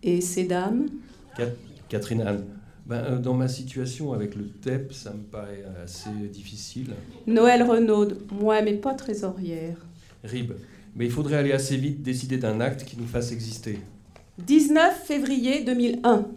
Et 0.04 0.22
ces 0.22 0.44
dames? 0.44 0.86
Cat- 1.36 1.56
Catherine 1.90 2.22
Anne. 2.22 2.46
Ben, 2.90 3.04
euh, 3.06 3.20
dans 3.20 3.36
ma 3.36 3.48
situation 3.48 4.14
avec 4.14 4.34
le 4.34 4.50
TEP, 4.50 4.94
ça 4.94 5.14
me 5.14 5.22
paraît 5.22 5.64
assez 5.84 6.10
difficile. 6.34 6.96
Noël 7.28 7.62
Renaud. 7.62 8.08
Moi, 8.32 8.64
mais 8.64 8.74
pas 8.74 8.96
trésorière. 8.96 9.78
Rib. 10.24 10.54
Mais 10.96 11.06
il 11.06 11.12
faudrait 11.12 11.38
aller 11.38 11.52
assez 11.52 11.78
vite 11.78 12.02
décider 12.02 12.40
d'un 12.40 12.60
acte 12.60 12.86
qui 12.86 12.98
nous 12.98 13.06
fasse 13.06 13.32
exister. 13.32 13.78
19 14.40 15.06
février 15.06 15.64
2001. 15.64 16.30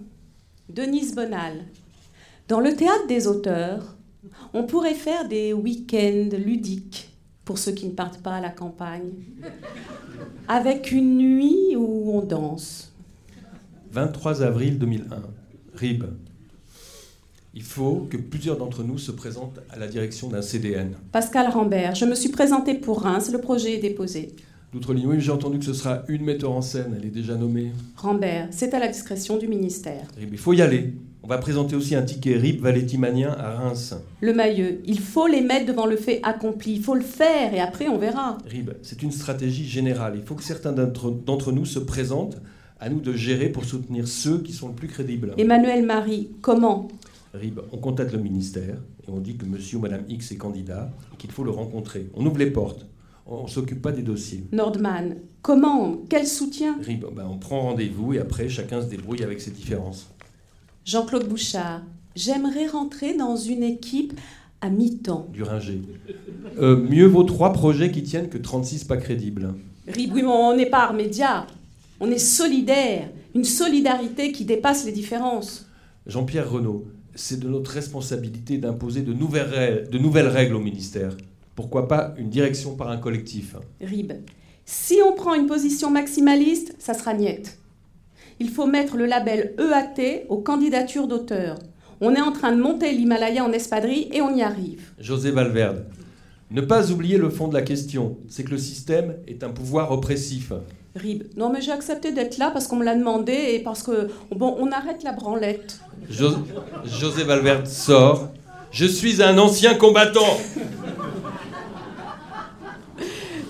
Denise 0.68 1.14
Bonal. 1.14 1.64
Dans 2.48 2.60
le 2.60 2.74
théâtre 2.74 3.06
des 3.08 3.26
auteurs, 3.26 3.96
on 4.52 4.64
pourrait 4.64 4.92
faire 4.92 5.26
des 5.26 5.54
week-ends 5.54 6.36
ludiques 6.36 7.14
pour 7.46 7.56
ceux 7.56 7.72
qui 7.72 7.86
ne 7.86 7.92
partent 7.92 8.20
pas 8.20 8.34
à 8.34 8.40
la 8.42 8.50
campagne, 8.50 9.24
avec 10.48 10.92
une 10.92 11.16
nuit 11.16 11.76
où 11.76 12.12
on 12.12 12.20
danse. 12.20 12.92
23 13.90 14.42
avril 14.42 14.78
2001. 14.78 15.22
Rib. 15.76 16.04
Il 17.54 17.62
faut 17.62 18.06
que 18.08 18.16
plusieurs 18.16 18.56
d'entre 18.56 18.82
nous 18.82 18.96
se 18.96 19.12
présentent 19.12 19.58
à 19.68 19.78
la 19.78 19.86
direction 19.86 20.28
d'un 20.28 20.40
CDN. 20.40 20.94
Pascal 21.12 21.50
Rambert, 21.50 21.94
je 21.94 22.06
me 22.06 22.14
suis 22.14 22.30
présentée 22.30 22.72
pour 22.72 23.02
Reims, 23.02 23.30
le 23.30 23.42
projet 23.42 23.74
est 23.74 23.78
déposé. 23.78 24.34
L'outre-ligne, 24.72 25.06
oui, 25.06 25.20
j'ai 25.20 25.32
entendu 25.32 25.58
que 25.58 25.66
ce 25.66 25.74
sera 25.74 26.02
une 26.08 26.24
metteur 26.24 26.50
en 26.50 26.62
scène, 26.62 26.96
elle 26.98 27.04
est 27.04 27.10
déjà 27.10 27.34
nommée. 27.34 27.72
Rambert, 27.96 28.48
c'est 28.52 28.72
à 28.72 28.78
la 28.78 28.88
discrétion 28.88 29.36
du 29.36 29.48
ministère. 29.48 30.06
Rib, 30.16 30.30
il 30.32 30.38
faut 30.38 30.54
y 30.54 30.62
aller. 30.62 30.94
On 31.22 31.28
va 31.28 31.36
présenter 31.36 31.76
aussi 31.76 31.94
un 31.94 32.00
ticket 32.00 32.38
RIP 32.38 32.62
Valetti 32.62 32.96
Manien 32.96 33.36
à 33.38 33.50
Reims. 33.50 33.94
Le 34.22 34.32
Mailleux, 34.32 34.80
il 34.86 34.98
faut 34.98 35.26
les 35.26 35.42
mettre 35.42 35.66
devant 35.66 35.84
le 35.84 35.96
fait 35.96 36.20
accompli, 36.22 36.72
il 36.72 36.82
faut 36.82 36.94
le 36.94 37.02
faire 37.02 37.52
et 37.52 37.60
après 37.60 37.86
on 37.88 37.98
verra. 37.98 38.38
RIB, 38.48 38.70
c'est 38.80 39.02
une 39.02 39.12
stratégie 39.12 39.68
générale. 39.68 40.14
Il 40.16 40.22
faut 40.22 40.34
que 40.34 40.42
certains 40.42 40.72
d'entre 40.72 41.10
d'entre 41.10 41.52
nous 41.52 41.66
se 41.66 41.78
présentent. 41.78 42.38
À 42.80 42.88
nous 42.88 43.00
de 43.00 43.12
gérer 43.12 43.48
pour 43.48 43.64
soutenir 43.64 44.08
ceux 44.08 44.38
qui 44.38 44.52
sont 44.52 44.66
le 44.66 44.74
plus 44.74 44.88
crédibles. 44.88 45.34
Emmanuel 45.38 45.86
Marie, 45.86 46.30
comment? 46.40 46.88
RIB, 47.34 47.60
on 47.72 47.78
contacte 47.78 48.12
le 48.12 48.18
ministère 48.18 48.76
et 49.06 49.10
on 49.10 49.18
dit 49.18 49.36
que 49.36 49.46
monsieur 49.46 49.78
ou 49.78 49.80
madame 49.80 50.04
X 50.08 50.32
est 50.32 50.36
candidat 50.36 50.90
et 51.12 51.16
qu'il 51.16 51.30
faut 51.30 51.44
le 51.44 51.50
rencontrer. 51.50 52.10
On 52.14 52.26
ouvre 52.26 52.38
les 52.38 52.50
portes. 52.50 52.86
On 53.26 53.44
ne 53.44 53.48
s'occupe 53.48 53.80
pas 53.80 53.92
des 53.92 54.02
dossiers. 54.02 54.44
Nordman, 54.52 55.16
comment 55.40 55.96
Quel 56.08 56.26
soutien? 56.26 56.76
RIB, 56.82 57.06
ben, 57.14 57.26
on 57.30 57.38
prend 57.38 57.60
rendez-vous 57.62 58.12
et 58.14 58.18
après 58.18 58.48
chacun 58.48 58.82
se 58.82 58.86
débrouille 58.86 59.22
avec 59.22 59.40
ses 59.40 59.50
différences. 59.50 60.10
Jean-Claude 60.84 61.28
Bouchard, 61.28 61.82
j'aimerais 62.16 62.66
rentrer 62.66 63.14
dans 63.16 63.36
une 63.36 63.62
équipe 63.62 64.12
à 64.60 64.68
mi-temps. 64.68 65.28
Du 65.32 65.42
ringer. 65.42 65.80
Euh, 66.58 66.76
mieux 66.76 67.06
vaut 67.06 67.24
trois 67.24 67.52
projets 67.52 67.90
qui 67.90 68.02
tiennent 68.02 68.28
que 68.28 68.38
36 68.38 68.84
pas 68.84 68.96
crédibles. 68.96 69.54
Rib, 69.88 70.12
oui, 70.12 70.22
mais 70.22 70.28
on 70.28 70.56
n'est 70.56 70.66
pas 70.70 70.84
art 70.84 70.94
média. 70.94 71.46
On 72.00 72.10
est 72.10 72.18
solidaire. 72.18 73.08
Une 73.34 73.44
solidarité 73.44 74.32
qui 74.32 74.44
dépasse 74.44 74.84
les 74.84 74.92
différences. 74.92 75.66
Jean-Pierre 76.06 76.50
Renaud, 76.50 76.86
c'est 77.14 77.40
de 77.40 77.48
notre 77.48 77.70
responsabilité 77.70 78.58
d'imposer 78.58 79.02
de 79.02 79.12
nouvelles, 79.12 79.50
règles, 79.50 79.90
de 79.90 79.98
nouvelles 79.98 80.28
règles 80.28 80.54
au 80.54 80.60
ministère. 80.60 81.16
Pourquoi 81.54 81.88
pas 81.88 82.14
une 82.16 82.30
direction 82.30 82.76
par 82.76 82.88
un 82.88 82.96
collectif 82.96 83.56
Rib, 83.80 84.12
si 84.64 84.98
on 85.06 85.14
prend 85.14 85.34
une 85.34 85.46
position 85.46 85.90
maximaliste, 85.90 86.74
ça 86.78 86.94
sera 86.94 87.14
niette. 87.14 87.58
Il 88.40 88.48
faut 88.48 88.66
mettre 88.66 88.96
le 88.96 89.06
label 89.06 89.54
EAT 89.58 90.24
aux 90.28 90.38
candidatures 90.38 91.08
d'auteurs. 91.08 91.58
On 92.00 92.14
est 92.14 92.20
en 92.20 92.32
train 92.32 92.52
de 92.52 92.60
monter 92.60 92.92
l'Himalaya 92.92 93.44
en 93.44 93.52
espadrille 93.52 94.08
et 94.12 94.22
on 94.22 94.34
y 94.34 94.42
arrive. 94.42 94.90
José 94.98 95.30
Valverde. 95.30 95.86
Ne 96.50 96.60
pas 96.60 96.90
oublier 96.90 97.18
le 97.18 97.30
fond 97.30 97.48
de 97.48 97.54
la 97.54 97.62
question, 97.62 98.18
c'est 98.28 98.44
que 98.44 98.50
le 98.50 98.58
système 98.58 99.16
est 99.26 99.44
un 99.44 99.50
pouvoir 99.50 99.92
oppressif. 99.92 100.52
Rib, 100.94 101.22
non 101.36 101.50
mais 101.50 101.60
j'ai 101.62 101.72
accepté 101.72 102.12
d'être 102.12 102.36
là 102.38 102.50
parce 102.50 102.66
qu'on 102.66 102.76
me 102.76 102.84
l'a 102.84 102.94
demandé 102.94 103.32
et 103.32 103.60
parce 103.60 103.82
que 103.82 104.08
bon, 104.30 104.54
on 104.58 104.70
arrête 104.72 105.02
la 105.02 105.12
branlette. 105.12 105.80
Jo- 106.10 106.36
José 106.84 107.24
Valverde 107.24 107.66
sort. 107.66 108.28
Je 108.72 108.84
suis 108.86 109.22
un 109.22 109.38
ancien 109.38 109.74
combattant. 109.74 110.36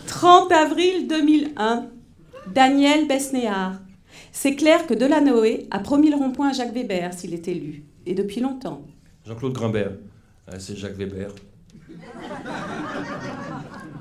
30 0.06 0.52
avril 0.52 1.08
2001, 1.08 1.86
Daniel 2.54 3.08
Besnéard. 3.08 3.74
C'est 4.30 4.54
clair 4.54 4.86
que 4.86 4.94
Delanoë 4.94 5.66
a 5.70 5.78
promis 5.80 6.10
le 6.10 6.16
rond-point 6.16 6.50
à 6.50 6.52
Jacques 6.52 6.72
Weber 6.74 7.12
s'il 7.12 7.34
est 7.34 7.48
élu, 7.48 7.84
et 8.06 8.14
depuis 8.14 8.40
longtemps. 8.40 8.82
Jean-Claude 9.26 9.52
Grimbert. 9.52 9.92
Ah, 10.48 10.58
c'est 10.58 10.76
Jacques 10.76 10.96
Weber. 10.96 11.28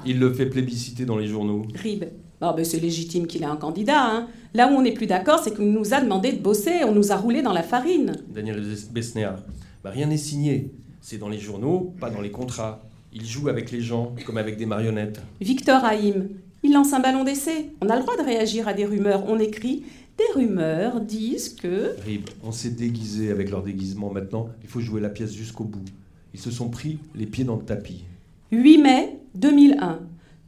Il 0.05 0.19
le 0.19 0.33
fait 0.33 0.45
plébisciter 0.47 1.05
dans 1.05 1.17
les 1.17 1.27
journaux. 1.27 1.65
Rib, 1.75 2.05
Ah 2.41 2.53
ben 2.55 2.65
c'est 2.65 2.79
légitime 2.79 3.27
qu'il 3.27 3.43
ait 3.43 3.45
un 3.45 3.55
candidat. 3.55 4.01
hein. 4.03 4.27
Là 4.53 4.67
où 4.67 4.75
on 4.75 4.81
n'est 4.81 4.93
plus 4.93 5.05
d'accord, 5.07 5.39
c'est 5.43 5.53
qu'il 5.55 5.71
nous 5.71 5.93
a 5.93 6.01
demandé 6.01 6.31
de 6.33 6.39
bosser, 6.41 6.83
on 6.83 6.91
nous 6.91 7.11
a 7.11 7.15
roulé 7.15 7.41
dans 7.41 7.53
la 7.53 7.63
farine. 7.63 8.17
Daniel 8.33 8.61
Besnéard. 8.91 9.37
Bah, 9.83 9.91
rien 9.91 10.07
n'est 10.07 10.17
signé. 10.17 10.71
C'est 11.01 11.17
dans 11.17 11.29
les 11.29 11.39
journaux, 11.39 11.93
pas 11.99 12.09
dans 12.09 12.21
les 12.21 12.31
contrats. 12.31 12.81
Il 13.13 13.25
joue 13.25 13.47
avec 13.49 13.71
les 13.71 13.81
gens, 13.81 14.13
comme 14.25 14.37
avec 14.37 14.57
des 14.57 14.65
marionnettes. 14.65 15.21
Victor 15.39 15.83
Haïm, 15.83 16.29
il 16.63 16.73
lance 16.73 16.93
un 16.93 16.99
ballon 16.99 17.23
d'essai. 17.23 17.71
On 17.81 17.89
a 17.89 17.95
le 17.95 18.01
droit 18.01 18.17
de 18.17 18.23
réagir 18.23 18.67
à 18.67 18.73
des 18.73 18.85
rumeurs. 18.85 19.23
On 19.27 19.39
écrit 19.39 19.83
Des 20.17 20.39
rumeurs 20.39 20.99
disent 21.01 21.49
que. 21.49 21.95
Rib, 22.05 22.29
on 22.43 22.51
s'est 22.51 22.69
déguisé 22.71 23.31
avec 23.31 23.49
leur 23.51 23.63
déguisement 23.63 24.11
maintenant. 24.11 24.49
Il 24.63 24.69
faut 24.69 24.79
jouer 24.81 25.01
la 25.01 25.09
pièce 25.09 25.33
jusqu'au 25.33 25.63
bout. 25.63 25.85
Ils 26.33 26.39
se 26.39 26.51
sont 26.51 26.69
pris 26.69 26.99
les 27.15 27.25
pieds 27.25 27.43
dans 27.43 27.55
le 27.55 27.63
tapis. 27.63 28.03
8 28.51 28.77
mai 28.79 29.17
2001. 29.35 29.99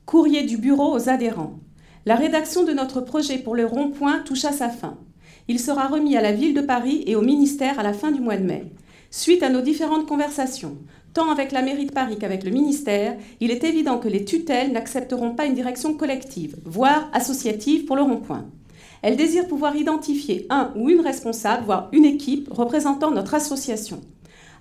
Courrier 0.05 0.43
du 0.43 0.57
bureau 0.57 0.95
aux 0.95 1.09
adhérents. 1.09 1.59
La 2.05 2.15
rédaction 2.15 2.65
de 2.65 2.73
notre 2.73 2.99
projet 2.99 3.37
pour 3.37 3.55
le 3.55 3.65
rond-point 3.65 4.19
touche 4.19 4.43
à 4.43 4.51
sa 4.51 4.67
fin. 4.67 4.97
Il 5.47 5.57
sera 5.57 5.87
remis 5.87 6.17
à 6.17 6.21
la 6.21 6.33
ville 6.33 6.53
de 6.53 6.59
Paris 6.59 7.01
et 7.07 7.15
au 7.15 7.21
ministère 7.21 7.79
à 7.79 7.83
la 7.83 7.93
fin 7.93 8.11
du 8.11 8.19
mois 8.19 8.35
de 8.35 8.43
mai. 8.43 8.65
Suite 9.09 9.41
à 9.41 9.49
nos 9.49 9.61
différentes 9.61 10.05
conversations, 10.05 10.77
tant 11.13 11.31
avec 11.31 11.53
la 11.53 11.61
mairie 11.61 11.85
de 11.85 11.93
Paris 11.93 12.17
qu'avec 12.19 12.43
le 12.43 12.51
ministère, 12.51 13.15
il 13.39 13.51
est 13.51 13.63
évident 13.63 13.99
que 13.99 14.09
les 14.09 14.25
tutelles 14.25 14.73
n'accepteront 14.73 15.33
pas 15.33 15.45
une 15.45 15.53
direction 15.53 15.93
collective, 15.93 16.57
voire 16.65 17.09
associative 17.13 17.85
pour 17.85 17.95
le 17.95 18.01
rond-point. 18.01 18.47
Elles 19.01 19.15
désirent 19.15 19.47
pouvoir 19.47 19.77
identifier 19.77 20.45
un 20.49 20.73
ou 20.75 20.89
une 20.89 20.99
responsable, 20.99 21.63
voire 21.63 21.87
une 21.93 22.05
équipe 22.05 22.51
représentant 22.51 23.11
notre 23.11 23.33
association. 23.33 24.01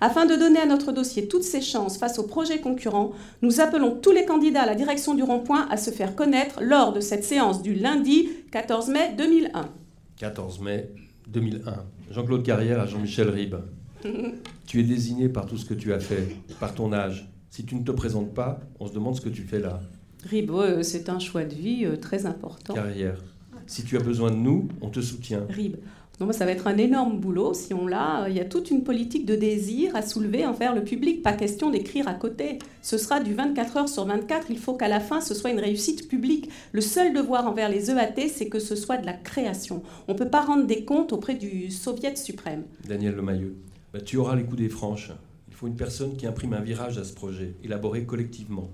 Afin 0.05 0.27
de 0.27 0.35
donner 0.35 0.59
à 0.59 0.67
notre 0.67 0.91
dossier 0.91 1.29
toutes 1.29 1.45
ses 1.45 1.61
chances 1.61 1.97
face 1.97 2.19
aux 2.19 2.27
projets 2.27 2.59
concurrents, 2.59 3.13
nous 3.41 3.61
appelons 3.61 3.95
tous 3.95 4.11
les 4.11 4.25
candidats 4.25 4.63
à 4.63 4.67
la 4.67 4.75
direction 4.75 5.15
du 5.15 5.23
rond-point 5.23 5.69
à 5.71 5.77
se 5.77 5.93
faire 5.93 6.17
connaître 6.17 6.61
lors 6.61 6.93
de 6.93 6.99
cette 6.99 7.23
séance 7.23 7.63
du 7.63 7.75
lundi 7.75 8.29
14 8.51 8.89
mai 8.89 9.15
2001. 9.17 9.69
14 10.17 10.59
mai 10.59 10.91
2001. 11.29 11.85
Jean-Claude 12.11 12.43
Carrière 12.43 12.81
à 12.81 12.87
Jean-Michel 12.87 13.29
Ribes. 13.31 13.61
tu 14.67 14.81
es 14.81 14.83
désigné 14.83 15.29
par 15.29 15.47
tout 15.47 15.57
ce 15.57 15.65
que 15.65 15.75
tu 15.75 15.93
as 15.93 16.01
fait, 16.01 16.35
par 16.59 16.75
ton 16.75 16.93
âge. 16.93 17.31
Si 17.51 17.65
tu 17.65 17.77
ne 17.77 17.85
te 17.85 17.93
présentes 17.93 18.35
pas, 18.35 18.59
on 18.81 18.89
se 18.89 18.93
demande 18.93 19.15
ce 19.15 19.21
que 19.21 19.29
tu 19.29 19.43
fais 19.43 19.61
là. 19.61 19.83
Ribes, 20.25 20.83
c'est 20.83 21.11
un 21.11 21.21
choix 21.21 21.45
de 21.45 21.55
vie 21.55 21.85
euh, 21.85 21.97
très 21.97 22.27
important. 22.27 22.75
Carrière. 22.75 23.23
Si 23.69 23.85
tu 23.85 23.97
as 23.97 24.01
besoin 24.01 24.33
de 24.33 24.37
nous, 24.37 24.67
on 24.81 24.89
te 24.89 25.01
soutient. 25.01 25.47
Ribes. 25.49 25.77
Non, 26.21 26.31
ça 26.31 26.45
va 26.45 26.53
être 26.53 26.67
un 26.67 26.77
énorme 26.77 27.19
boulot 27.19 27.55
si 27.55 27.75
on 27.75 27.87
l'a. 27.87 28.27
Il 28.29 28.37
y 28.37 28.41
a 28.41 28.45
toute 28.45 28.71
une 28.71 28.85
politique 28.85 29.27
de 29.27 29.35
désir 29.35 29.97
à 29.97 30.03
soulever 30.03 30.47
envers 30.47 30.75
le 30.75 30.85
public. 30.85 31.23
Pas 31.23 31.33
question 31.33 31.71
d'écrire 31.71 32.07
à 32.07 32.15
côté. 32.15 32.59
Ce 32.83 32.99
sera 32.99 33.19
du 33.21 33.35
24 33.35 33.77
heures 33.77 33.89
sur 33.89 34.05
24. 34.05 34.47
Il 34.51 34.59
faut 34.59 34.75
qu'à 34.75 34.89
la 34.89 35.01
fin, 35.01 35.21
ce 35.21 35.35
soit 35.35 35.51
une 35.51 35.59
réussite 35.59 36.09
publique. 36.09 36.51
Le 36.73 36.81
seul 36.81 37.13
devoir 37.13 37.47
envers 37.47 37.69
les 37.69 37.91
EAT, 37.91 38.29
c'est 38.29 38.49
que 38.49 38.59
ce 38.59 38.77
soit 38.77 38.99
de 38.99 39.07
la 39.07 39.15
création. 39.15 39.83
On 40.07 40.13
ne 40.13 40.19
peut 40.19 40.29
pas 40.29 40.43
rendre 40.43 40.67
des 40.67 40.85
comptes 40.85 41.13
auprès 41.13 41.35
du 41.35 41.71
Soviet 41.71 42.17
suprême. 42.17 42.65
Daniel 42.87 43.15
Lemailleux, 43.15 43.57
bah, 43.93 44.01
tu 44.01 44.17
auras 44.17 44.37
les 44.37 44.45
coups 44.45 44.59
des 44.59 44.69
franches. 44.69 45.11
Il 45.49 45.55
faut 45.55 45.67
une 45.67 45.77
personne 45.77 46.17
qui 46.17 46.27
imprime 46.27 46.53
un 46.53 46.61
virage 46.61 46.99
à 46.99 47.05
ce 47.05 47.15
projet, 47.15 47.55
élaboré 47.65 48.05
collectivement. 48.05 48.71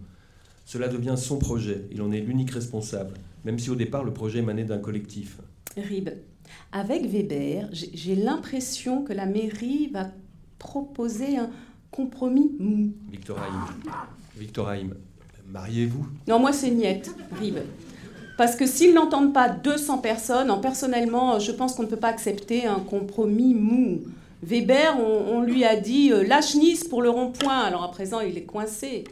Cela 0.65 0.89
devient 0.89 1.15
son 1.17 1.39
projet. 1.39 1.87
Il 1.93 2.03
en 2.03 2.13
est 2.13 2.21
l'unique 2.21 2.51
responsable, 2.51 3.15
même 3.45 3.59
si 3.59 3.71
au 3.71 3.75
départ 3.75 4.05
le 4.05 4.13
projet 4.13 4.41
émanait 4.41 4.65
d'un 4.65 4.79
collectif. 4.79 5.39
Rib, 5.77 6.11
avec 6.73 7.07
Weber, 7.07 7.69
j'ai 7.73 8.15
l'impression 8.15 9.03
que 9.03 9.13
la 9.13 9.27
mairie 9.27 9.89
va 9.93 10.07
proposer 10.59 11.37
un 11.39 11.51
compromis 11.91 12.53
mou. 12.59 12.93
Victor 13.11 13.39
Haim, 13.39 13.93
Victor 14.37 14.69
Haim 14.71 14.91
mariez-vous? 15.49 16.07
Non, 16.27 16.39
moi 16.39 16.53
c'est 16.53 16.71
Niette, 16.71 17.11
Rib. 17.41 17.57
Parce 18.37 18.55
que 18.55 18.67
s'ils 18.67 18.95
n'entendent 18.95 19.33
pas 19.33 19.49
200 19.49 19.99
personnes, 19.99 20.51
en 20.51 20.61
personnellement, 20.61 21.41
je 21.41 21.51
pense 21.51 21.75
qu'on 21.75 21.83
ne 21.83 21.89
peut 21.89 21.97
pas 21.97 22.09
accepter 22.09 22.67
un 22.67 22.79
compromis 22.79 23.55
mou. 23.55 24.03
Weber, 24.43 24.97
on, 25.01 25.43
lui 25.43 25.65
a 25.65 25.75
dit 25.75 26.13
euh, 26.13 26.23
lâche 26.23 26.55
Nice 26.55 26.85
pour 26.85 27.03
le 27.03 27.11
rond-point. 27.11 27.59
Alors 27.59 27.83
à 27.83 27.91
présent, 27.91 28.21
il 28.21 28.39
est 28.39 28.45
coincé. 28.45 29.03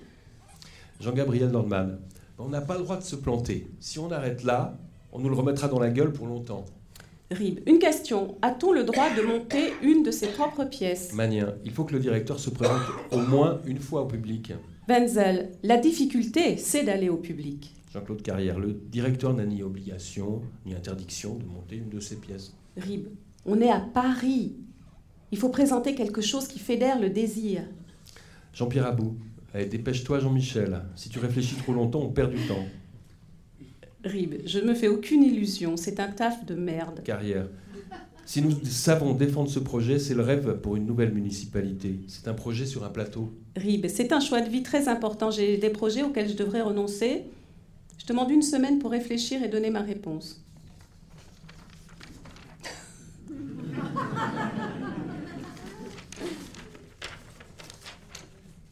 Jean-Gabriel 1.01 1.51
Nordman, 1.51 1.99
on 2.39 2.49
n'a 2.49 2.61
pas 2.61 2.77
le 2.77 2.85
droit 2.85 2.97
de 2.97 3.03
se 3.03 3.17
planter. 3.17 3.67
Si 3.81 3.99
on 3.99 4.13
arrête 4.13 4.45
là, 4.45 4.79
on 5.13 5.19
nous 5.19 5.29
le 5.29 5.35
remettra 5.35 5.67
dans 5.67 5.81
la 5.81 5.91
gueule 5.91 6.13
pour 6.13 6.29
longtemps. 6.29 6.65
Rib, 7.31 7.59
une 7.67 7.81
question. 7.81 8.37
A-t-on 8.41 8.73
le 8.73 8.85
droit 8.85 9.13
de 9.15 9.23
monter 9.23 9.73
une 9.83 10.05
de 10.05 10.13
ses 10.13 10.29
propres 10.29 10.65
pièces? 10.65 11.13
Manien, 11.13 11.55
il 11.65 11.73
faut 11.73 11.85
que 11.85 11.93
le 11.93 11.99
directeur 11.99 12.39
se 12.39 12.51
présente 12.51 12.83
au 13.11 13.19
moins 13.19 13.61
une 13.67 13.81
fois 13.81 14.03
au 14.03 14.07
public. 14.07 14.53
Wenzel, 14.89 15.51
la 15.65 15.77
difficulté, 15.77 16.57
c'est 16.57 16.85
d'aller 16.85 17.09
au 17.09 17.17
public. 17.17 17.75
Jean-Claude 17.93 18.23
Carrière, 18.23 18.61
le 18.61 18.73
directeur 18.73 19.35
n'a 19.35 19.45
ni 19.45 19.65
obligation 19.65 20.43
ni 20.65 20.75
interdiction 20.75 21.35
de 21.35 21.45
monter 21.45 21.77
une 21.77 21.89
de 21.89 21.99
ses 21.99 22.17
pièces. 22.17 22.55
Rib, 22.77 23.09
on 23.45 23.61
est 23.61 23.71
à 23.71 23.81
Paris. 23.81 24.55
Il 25.33 25.39
faut 25.39 25.49
présenter 25.49 25.97
quelque 25.97 26.21
chose 26.21 26.47
qui 26.47 26.61
fédère 26.61 27.01
le 27.01 27.11
désir. 27.11 27.63
Jean-Pierre 28.53 28.87
Abou, 28.87 29.17
allez, 29.53 29.67
dépêche-toi 29.67 30.21
Jean-Michel. 30.21 30.83
Si 30.95 31.09
tu 31.09 31.19
réfléchis 31.19 31.57
trop 31.57 31.73
longtemps, 31.73 32.03
on 32.03 32.11
perd 32.11 32.31
du 32.31 32.47
temps. 32.47 32.65
Rib, 34.07 34.35
je 34.47 34.59
ne 34.59 34.67
me 34.67 34.75
fais 34.75 34.89
aucune 34.89 35.23
illusion, 35.23 35.77
c'est 35.77 36.01
un 36.01 36.09
taf 36.09 36.45
de 36.47 36.55
merde. 36.55 37.03
Carrière. 37.05 37.49
Si 38.25 38.43
nous 38.43 38.65
savons 38.65 39.13
défendre 39.15 39.49
ce 39.49 39.61
projet, 39.61 39.99
c'est 40.01 40.15
le 40.15 40.23
rêve 40.23 40.57
pour 40.61 40.75
une 40.75 40.85
nouvelle 40.85 41.13
municipalité. 41.13 42.01
C'est 42.09 42.27
un 42.27 42.35
projet 42.35 42.67
sur 42.67 42.85
un 42.85 42.89
plateau. 42.89 43.33
Rib, 43.55 43.87
c'est 43.89 44.13
un 44.13 44.19
choix 44.19 44.41
de 44.41 44.49
vie 44.49 44.65
très 44.65 44.89
important. 44.89 45.31
J'ai 45.31 45.59
des 45.59 45.71
projets 45.71 46.03
auxquels 46.03 46.29
je 46.29 46.35
devrais 46.35 46.63
renoncer. 46.63 47.25
Je 47.99 48.07
demande 48.07 48.31
une 48.31 48.43
semaine 48.43 48.79
pour 48.81 48.91
réfléchir 48.91 49.43
et 49.45 49.49
donner 49.49 49.71
ma 49.71 49.83
réponse. 49.83 50.45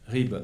Rib, 0.07 0.35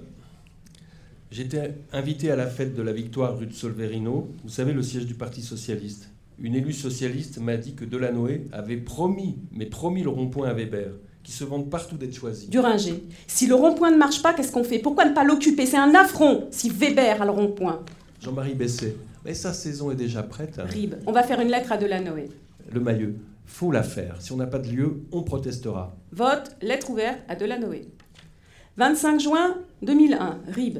j'étais 1.32 1.76
invité 1.94 2.30
à 2.30 2.36
la 2.36 2.48
fête 2.48 2.76
de 2.76 2.82
la 2.82 2.94
victoire 2.94 3.38
rue 3.38 3.48
de 3.48 3.54
Solverino, 3.54 4.30
vous 4.44 4.50
savez, 4.50 4.74
le 4.74 4.84
siège 4.84 5.06
du 5.06 5.15
Parti 5.15 5.41
Socialiste. 5.41 6.10
Une 6.39 6.56
élue 6.56 6.74
socialiste 6.74 7.39
m'a 7.39 7.58
dit 7.58 7.74
que 7.74 7.86
Delanoë 7.86 8.48
avait 8.52 8.78
promis, 8.78 9.38
mais 9.52 9.65
promis 9.65 10.04
le 10.04 10.10
rond-point 10.10 10.50
à 10.50 10.54
Weber, 10.54 10.91
qui 11.24 11.32
se 11.32 11.44
vante 11.44 11.70
partout 11.70 11.98
d'être 11.98 12.15
choisi. 12.15 12.48
Duringer, 12.48 13.04
si 13.28 13.48
le 13.48 13.56
rond-point 13.56 13.91
ne 13.91 13.98
marche 13.98 14.22
pas, 14.22 14.34
qu'est-ce 14.34 14.52
qu'on 14.52 14.63
fait? 14.63 14.80
Pourquoi 14.80 15.06
ne 15.06 15.13
pas 15.13 15.24
l'occuper? 15.24 15.65
C'est 15.65 15.78
un 15.78 15.94
affront 15.96 16.48
si 16.52 16.70
Weber 16.70 17.22
a 17.22 17.26
le 17.26 17.32
rond-point. 17.32 17.84
Jean-Marie 18.22 18.56
Besset, 18.56 18.96
mais 19.24 19.34
sa 19.34 19.54
saison 19.54 19.91
est 19.91 19.96
déjà 19.96 20.24
prête. 20.24 20.60
Rib, 20.63 20.96
on 21.06 21.12
va 21.12 21.24
faire 21.24 21.39
une 21.39 21.50
lettre 21.50 21.72
à 21.72 21.78
Delanoë. 21.78 22.30
Le 22.72 22.80
Mailleux, 22.80 23.15
faut 23.46 23.72
la 23.72 23.84
faire. 23.84 24.15
Si 24.20 24.32
on 24.32 24.38
n'a 24.38 24.48
pas 24.48 24.60
de 24.60 24.70
lieu, 24.70 25.04
on 25.12 25.22
protestera. 25.22 25.96
Vote, 26.12 26.56
lettre 26.62 26.89
ouverte 26.89 27.20
à 27.28 27.36
Delanoë. 27.36 27.88
25 28.78 29.20
juin 29.20 29.58
2001, 29.84 30.39
RIB. 30.48 30.80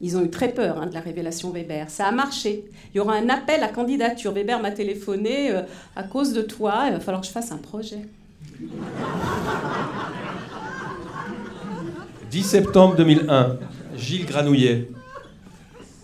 Ils 0.00 0.16
ont 0.16 0.24
eu 0.24 0.30
très 0.30 0.52
peur 0.52 0.78
hein, 0.78 0.86
de 0.86 0.94
la 0.94 1.00
révélation 1.00 1.50
Weber. 1.50 1.88
Ça 1.88 2.06
a 2.06 2.12
marché. 2.12 2.64
Il 2.92 2.98
y 2.98 3.00
aura 3.00 3.14
un 3.14 3.30
appel 3.30 3.62
à 3.62 3.68
candidature. 3.68 4.32
Weber 4.32 4.60
m'a 4.60 4.70
téléphoné 4.70 5.50
euh, 5.50 5.62
à 5.94 6.02
cause 6.02 6.34
de 6.34 6.42
toi. 6.42 6.84
Il 6.86 6.92
va 6.92 7.00
falloir 7.00 7.22
que 7.22 7.26
je 7.26 7.32
fasse 7.32 7.50
un 7.50 7.56
projet. 7.56 8.02
10 12.30 12.42
septembre 12.42 12.96
2001, 12.96 13.58
Gilles 13.96 14.26
Granouillet. 14.26 14.90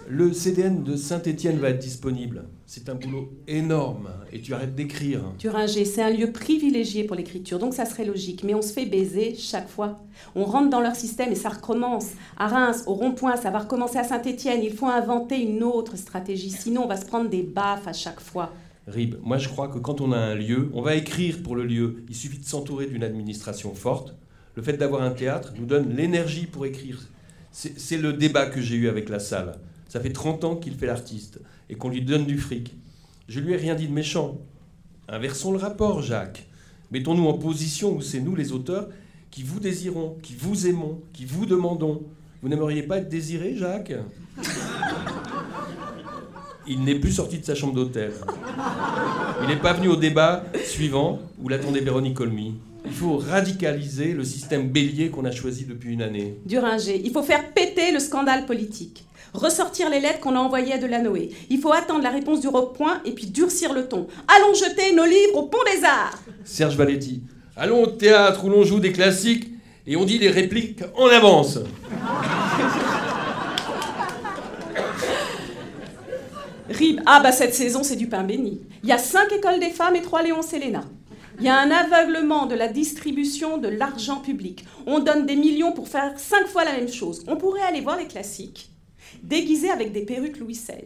Le 0.09 0.33
CDN 0.33 0.83
de 0.83 0.96
Saint-Étienne 0.96 1.59
va 1.59 1.70
être 1.70 1.78
disponible. 1.78 2.44
C'est 2.75 2.89
un 2.89 2.95
boulot 2.95 3.31
énorme 3.47 4.09
et 4.33 4.41
tu 4.41 4.55
arrêtes 4.55 4.75
d'écrire. 4.75 5.21
Thuringer, 5.37 5.85
c'est 5.85 6.01
un 6.01 6.09
lieu 6.09 6.33
privilégié 6.33 7.05
pour 7.05 7.15
l'écriture, 7.15 7.59
donc 7.59 7.75
ça 7.75 7.85
serait 7.85 8.07
logique. 8.07 8.45
Mais 8.45 8.55
on 8.55 8.63
se 8.63 8.73
fait 8.73 8.87
baiser 8.87 9.35
chaque 9.35 9.69
fois. 9.69 10.01
On 10.35 10.45
rentre 10.45 10.71
dans 10.71 10.81
leur 10.81 10.97
système 10.97 11.31
et 11.31 11.35
ça 11.35 11.51
recommence. 11.51 12.13
À 12.39 12.49
Reims, 12.49 12.85
au 12.87 12.95
rond-point, 12.95 13.37
ça 13.37 13.51
va 13.51 13.59
recommencer 13.59 13.99
à 13.99 14.05
Saint-Étienne. 14.05 14.63
Il 14.63 14.73
faut 14.73 14.87
inventer 14.87 15.43
une 15.43 15.63
autre 15.63 15.99
stratégie, 15.99 16.49
sinon 16.49 16.85
on 16.85 16.89
va 16.89 16.97
se 16.97 17.05
prendre 17.05 17.29
des 17.29 17.43
baffes 17.43 17.87
à 17.87 17.93
chaque 17.93 18.21
fois. 18.21 18.55
Rib, 18.87 19.17
moi 19.23 19.37
je 19.37 19.51
crois 19.51 19.69
que 19.69 19.79
quand 19.79 20.01
on 20.01 20.11
a 20.11 20.17
un 20.17 20.35
lieu, 20.35 20.71
on 20.73 20.81
va 20.81 20.95
écrire 20.95 21.43
pour 21.43 21.57
le 21.57 21.67
lieu. 21.67 22.05
Il 22.09 22.15
suffit 22.15 22.39
de 22.39 22.47
s'entourer 22.47 22.87
d'une 22.87 23.05
administration 23.05 23.75
forte. 23.75 24.15
Le 24.55 24.63
fait 24.63 24.79
d'avoir 24.79 25.03
un 25.03 25.11
théâtre 25.11 25.53
nous 25.59 25.67
donne 25.67 25.95
l'énergie 25.95 26.47
pour 26.47 26.65
écrire. 26.65 27.01
C'est 27.51 27.99
le 27.99 28.15
débat 28.15 28.47
que 28.47 28.63
j'ai 28.63 28.77
eu 28.77 28.89
avec 28.89 29.11
la 29.11 29.19
salle. 29.19 29.59
Ça 29.92 30.00
fait 30.00 30.09
30 30.09 30.44
ans 30.44 30.57
qu'il 30.57 30.72
fait 30.72 30.87
l'artiste 30.87 31.38
et 31.68 31.74
qu'on 31.74 31.90
lui 31.90 32.00
donne 32.00 32.24
du 32.24 32.38
fric. 32.38 32.74
Je 33.28 33.40
lui 33.40 33.52
ai 33.52 33.57
rien 33.57 33.74
dit 33.74 33.88
de 33.88 33.92
méchant. 33.92 34.38
Inversons 35.07 35.52
le 35.52 35.59
rapport, 35.59 36.00
Jacques. 36.00 36.46
Mettons-nous 36.92 37.28
en 37.28 37.35
position 37.35 37.96
où 37.96 38.00
c'est 38.00 38.20
nous, 38.20 38.35
les 38.35 38.52
auteurs, 38.52 38.88
qui 39.31 39.42
vous 39.42 39.61
désirons, 39.61 40.16
qui 40.22 40.35
vous 40.35 40.66
aimons, 40.66 41.02
qui 41.12 41.26
vous 41.26 41.44
demandons. 41.44 42.05
Vous 42.40 42.48
n'aimeriez 42.48 42.85
pas 42.85 42.96
être 42.96 43.11
désiré, 43.11 43.55
Jacques? 43.55 43.92
Il 46.66 46.85
n'est 46.85 46.98
plus 46.98 47.12
sorti 47.12 47.40
de 47.40 47.44
sa 47.44 47.55
chambre 47.55 47.74
d'hôtel. 47.74 48.12
Il 49.42 49.48
n'est 49.48 49.61
pas 49.61 49.74
venu 49.74 49.88
au 49.88 49.96
débat 49.96 50.46
suivant 50.64 51.20
où 51.38 51.50
l'attendait 51.50 51.81
Véronique 51.81 52.16
Colmy. 52.16 52.55
Il 52.87 52.92
faut 52.92 53.18
radicaliser 53.18 54.14
le 54.14 54.24
système 54.24 54.70
bélier 54.70 55.11
qu'on 55.11 55.26
a 55.26 55.33
choisi 55.33 55.66
depuis 55.66 55.92
une 55.92 56.00
année. 56.00 56.38
Duringer, 56.46 56.98
il 57.05 57.12
faut 57.12 57.22
faire 57.22 57.52
péter 57.52 57.92
le 57.92 58.00
scandale 58.00 58.46
politique 58.46 59.05
ressortir 59.33 59.88
les 59.90 60.01
lettres 60.01 60.21
qu'on 60.21 60.37
a 60.37 60.38
envoyées 60.38 60.75
à 60.75 60.79
Delanoë. 60.79 61.31
Il 61.51 61.61
faut 61.61 61.73
attendre 61.73 62.03
la 62.03 62.11
réponse 62.11 62.40
du 62.40 62.49
point 62.75 63.01
et 63.05 63.12
puis 63.12 63.27
durcir 63.27 63.73
le 63.73 63.88
ton. 63.88 64.07
Allons 64.29 64.55
jeter 64.55 64.95
nos 64.95 65.05
livres 65.05 65.37
au 65.37 65.42
pont 65.45 65.59
des 65.75 65.85
arts. 65.85 66.18
Serge 66.45 66.77
Valetti. 66.77 67.23
Allons 67.57 67.83
au 67.83 67.87
théâtre 67.87 68.45
où 68.45 68.49
l'on 68.49 68.64
joue 68.64 68.81
des 68.81 68.92
classiques 68.92 69.49
et 69.87 69.97
on 69.97 70.05
dit 70.05 70.18
les 70.18 70.31
répliques 70.31 70.83
en 70.97 71.07
avance. 71.07 71.59
Rib, 76.71 77.01
ah 77.05 77.21
bah 77.21 77.33
cette 77.33 77.55
saison 77.55 77.83
c'est 77.83 77.97
du 77.97 78.09
pain 78.09 78.23
béni. 78.23 78.62
Il 78.83 78.88
y 78.88 78.92
a 78.92 78.99
cinq 78.99 79.31
écoles 79.33 79.61
des 79.61 79.71
femmes 79.71 79.97
et 79.97 80.03
trois 80.03 80.23
Léon 80.23 80.42
Séléna. 80.42 80.85
Il 81.38 81.47
y 81.47 81.49
a 81.49 81.59
un 81.59 81.71
aveuglement 81.71 82.47
de 82.47 82.55
la 82.55 82.68
distribution 82.68 83.59
de 83.59 83.68
l'argent 83.68 84.21
public. 84.21 84.64
On 84.87 85.01
donne 85.01 85.27
des 85.27 85.37
millions 85.37 85.73
pour 85.73 85.88
faire 85.88 86.12
cinq 86.16 86.47
fois 86.47 86.64
la 86.64 86.73
même 86.73 86.88
chose. 86.88 87.25
On 87.27 87.37
pourrait 87.37 87.62
aller 87.62 87.81
voir 87.81 87.99
les 87.99 88.07
classiques 88.07 88.72
déguisé 89.33 89.71
avec 89.71 89.92
des 89.92 90.03
perruques 90.03 90.38
Louis 90.38 90.53
XVI. 90.53 90.85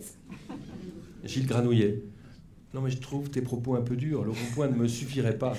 Gilles 1.25 1.49
Granouillet. 1.49 2.05
Non, 2.73 2.81
mais 2.81 2.91
je 2.91 2.99
trouve 2.99 3.29
tes 3.29 3.41
propos 3.43 3.75
un 3.75 3.81
peu 3.81 3.97
durs. 3.97 4.23
Le 4.23 4.31
rond-point 4.31 4.69
ne 4.69 4.77
me 4.77 4.87
suffirait 4.87 5.37
pas. 5.37 5.55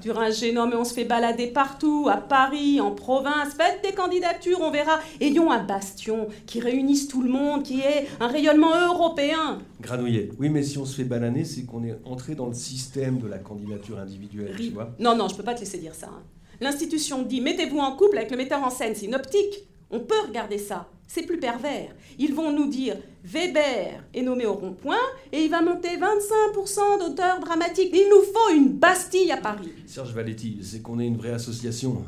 Duringer, 0.00 0.52
non, 0.52 0.66
mais 0.66 0.76
on 0.76 0.84
se 0.84 0.94
fait 0.94 1.04
balader 1.04 1.48
partout, 1.48 2.08
à 2.10 2.16
Paris, 2.16 2.80
en 2.80 2.92
province. 2.92 3.52
Faites 3.54 3.82
des 3.84 3.92
candidatures, 3.94 4.60
on 4.62 4.70
verra. 4.70 5.00
Ayons 5.20 5.50
un 5.50 5.62
bastion 5.62 6.28
qui 6.46 6.60
réunisse 6.60 7.08
tout 7.08 7.20
le 7.20 7.28
monde, 7.28 7.62
qui 7.62 7.80
ait 7.80 8.06
un 8.20 8.28
rayonnement 8.28 8.72
européen. 8.88 9.58
Granouillet. 9.82 10.30
Oui, 10.38 10.48
mais 10.48 10.62
si 10.62 10.78
on 10.78 10.86
se 10.86 10.96
fait 10.96 11.04
balader, 11.04 11.44
c'est 11.44 11.64
qu'on 11.64 11.84
est 11.84 11.98
entré 12.06 12.34
dans 12.34 12.46
le 12.46 12.54
système 12.54 13.18
de 13.18 13.26
la 13.26 13.38
candidature 13.38 13.98
individuelle, 13.98 14.54
tu 14.56 14.70
vois. 14.70 14.94
Non, 14.98 15.14
non, 15.14 15.28
je 15.28 15.34
peux 15.34 15.42
pas 15.42 15.54
te 15.54 15.60
laisser 15.60 15.76
dire 15.78 15.94
ça. 15.94 16.06
Hein. 16.06 16.22
L'institution 16.62 17.22
dit 17.22 17.42
mettez-vous 17.42 17.78
en 17.78 17.96
couple 17.96 18.16
avec 18.16 18.30
le 18.30 18.38
metteur 18.38 18.62
en 18.64 18.70
scène, 18.70 18.94
c'est 18.94 19.06
une 19.06 19.14
optique. 19.14 19.66
On 19.90 20.00
peut 20.00 20.20
regarder 20.26 20.58
ça. 20.58 20.88
C'est 21.06 21.24
plus 21.24 21.38
pervers. 21.38 21.92
Ils 22.18 22.32
vont 22.34 22.52
nous 22.52 22.68
dire 22.68 22.96
Weber 23.24 24.04
est 24.14 24.22
nommé 24.22 24.46
au 24.46 24.54
rond-point 24.54 25.00
et 25.32 25.42
il 25.42 25.50
va 25.50 25.60
monter 25.60 25.96
25% 25.96 27.00
d'auteurs 27.00 27.40
dramatiques. 27.40 27.90
Il 27.92 28.08
nous 28.08 28.22
faut 28.22 28.54
une 28.54 28.78
Bastille 28.78 29.32
à 29.32 29.38
Paris. 29.38 29.72
Serge 29.86 30.14
Valetti, 30.14 30.60
c'est 30.62 30.80
qu'on 30.82 31.00
est 31.00 31.06
une 31.06 31.16
vraie 31.16 31.32
association. 31.32 32.04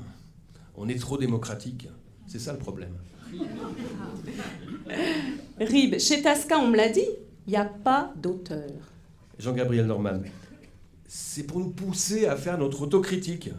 On 0.77 0.89
est 0.89 1.01
trop 1.01 1.19
démocratique. 1.19 1.89
C'est 2.29 2.39
ça 2.39 2.53
le 2.53 2.59
problème. 2.59 2.95
Rib, 5.61 5.99
chez 5.99 6.23
Tasca, 6.23 6.59
on 6.59 6.69
me 6.69 6.77
l'a 6.77 6.89
dit, 6.89 7.07
il 7.47 7.51
n'y 7.51 7.57
a 7.57 7.65
pas 7.65 8.13
d'auteur. 8.17 8.71
Jean-Gabriel 9.39 9.87
Norman, 9.87 10.21
c'est 11.09 11.43
pour 11.43 11.59
nous 11.59 11.71
pousser 11.71 12.27
à 12.27 12.37
faire 12.37 12.57
notre 12.57 12.83
autocritique. 12.83 13.51